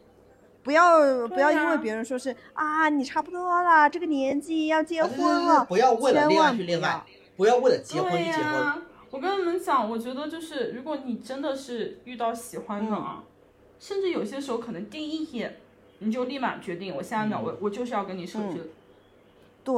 [0.62, 7.05] 不要不要因为啊别人说是啊你差不多了，这个年纪要结婚了，不要为了千恋爱万不要去恋爱，
[7.37, 8.45] 不要为了结婚对去结婚。
[8.45, 13.24] 呀、我跟你们讲，我觉得就是如果你真的是遇到喜欢的啊，
[13.78, 15.57] 甚至有些时候可能第一眼
[15.99, 18.61] 你就立马决定，我下一秒我、我就是要跟你手机。
[19.64, 19.74] 对，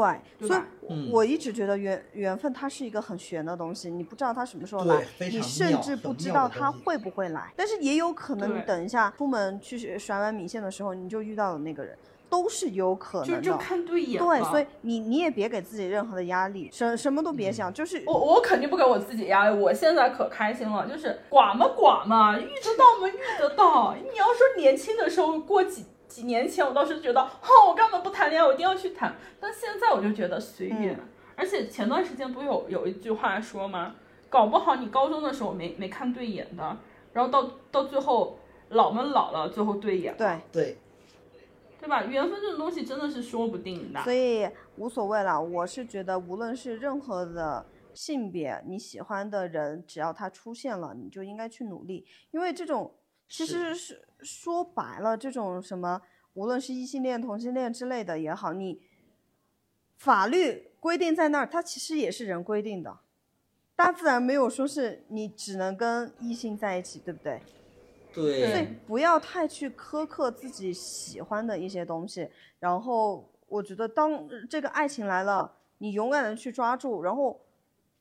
[0.47, 7.51] 所以我一直觉得缘缘分它是一个很玄的东西，你不知道它什么时候来你甚至不知道它会不会来。
[7.57, 11.97] 但是也有可能你等一下出门去甩碗米线的时候，你就遇到了那个人，
[12.31, 13.41] 都是有可能的。
[13.41, 23.95] 就看对眼对，所以你你也别给自己任何的压力，什什么都别想，就是我我肯定不给我自己压力，我现在可开心了，就是寡嘛寡嘛，遇得到嘛遇得到。
[23.95, 29.15] 你要说年轻的时候，过几几年前，我倒是觉得，哈，我干嘛不谈恋爱，我一定要去谈。
[29.41, 30.95] 但现在我就觉得随便。
[30.95, 31.01] 嗯
[31.41, 33.95] 而且前段时间不有有一句话说吗？
[34.29, 36.77] 搞不好你高中的时候没没看对眼的，
[37.13, 38.37] 然后到到最后
[38.71, 40.79] 老们老了，最后对眼了，对，对，
[41.81, 42.03] 对吧？
[42.05, 44.03] 缘分这种东西真的是说不定的。
[44.03, 45.41] 所以无所谓了。
[45.41, 47.65] 我是觉得，无论是任何的
[47.95, 52.95] 性别，你喜欢的人，只要他出现了，你就应该去努力，因为这种
[53.29, 56.03] 其实是说白了，这种什么，
[56.35, 58.81] 无论是异性恋、同性恋之类的也好，你
[59.97, 62.99] 法律规定在那儿，它其实也是人规定的。
[63.77, 67.41] 大自然没有说是你只能跟异性在一起，对不对？
[68.21, 72.29] 所以对，不要太去苛刻自己喜欢的一些东西。
[72.59, 77.41] 然后我觉得，当这个爱情来了，你勇敢的去抓住，然后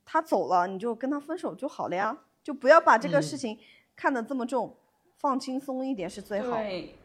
[0.05, 2.17] 他走了，你就跟他分手就好了呀。
[2.43, 3.59] 就不要把这个嗯事情
[3.95, 4.75] 看得这么重，
[5.17, 6.55] 放轻松一点是最好。
[6.57, 6.95] 对，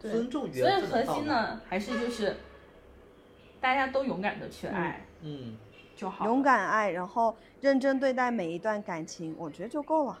[0.00, 1.14] 对尊重所以缘分核。
[1.14, 2.36] 心呢，还是就是
[3.60, 5.56] 大家都勇敢的去爱嗯，
[5.94, 6.24] 就好。
[6.24, 10.18] 勇敢爱，然后认真对待每一段感情，我觉得就够了。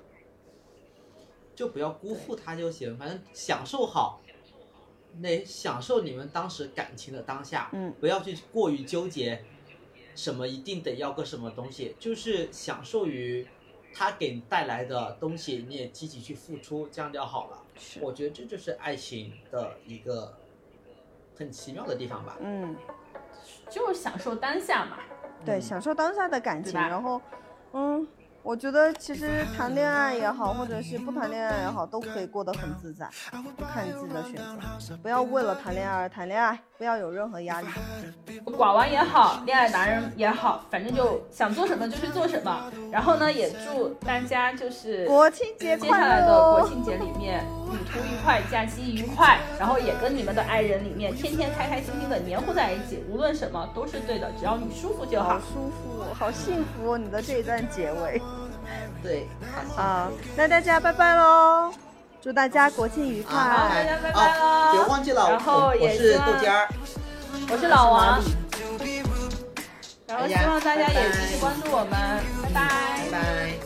[1.54, 4.20] 就不要辜负他就行，反正享受好，
[5.20, 9.44] 那享受你们当时感情的当下，嗯，不要去过于纠结，
[10.14, 13.46] 什么一定得要个什么东西，就是享受于
[13.94, 17.62] 他给你带来的东西，你也积极去付出，这样就好了。
[17.76, 20.36] 是，我觉得这就是爱情的一个
[21.36, 22.36] 很奇妙的地方吧。
[22.40, 22.76] 嗯，
[23.70, 24.98] 就是享受当下嘛。
[25.44, 25.62] 对，嗯。
[25.62, 27.20] 享受当下的感情，然后，
[27.72, 28.06] 嗯，
[28.44, 34.96] 我觉得其实谈恋爱也好，或者是不谈恋爱也好，都可以过得很自在，就看你自己的选择。
[35.02, 37.68] 不要为了谈恋爱而谈恋爱，不要有任何压力。
[38.44, 42.70] 寡王也好，恋爱达人也好，反正就想做什么就去做什么。
[42.92, 46.68] 然后呢，也祝大家就是国庆节接下快来的国！
[46.68, 47.42] 庆节里面
[47.72, 55.30] 旅途愉快，假期愉快，然后也跟你们的爱人里面天天开开心心的黏糊在一起，无论什么都是对的，只要你舒服就好。
[55.30, 56.98] 好舒服，好幸福哦！
[56.98, 58.20] 你的这一段结尾
[59.04, 59.28] 对，
[59.76, 61.70] 啊，那大家拜拜喽！
[62.22, 63.36] 祝大家国庆愉快！
[63.36, 66.66] 好大家拜拜喽哦，别忘记了，然后也是豆尖儿，
[67.52, 68.22] 我是老王，
[70.06, 72.60] 然后希望大家也继续关注我们，拜拜。
[73.04, 73.63] 拜拜。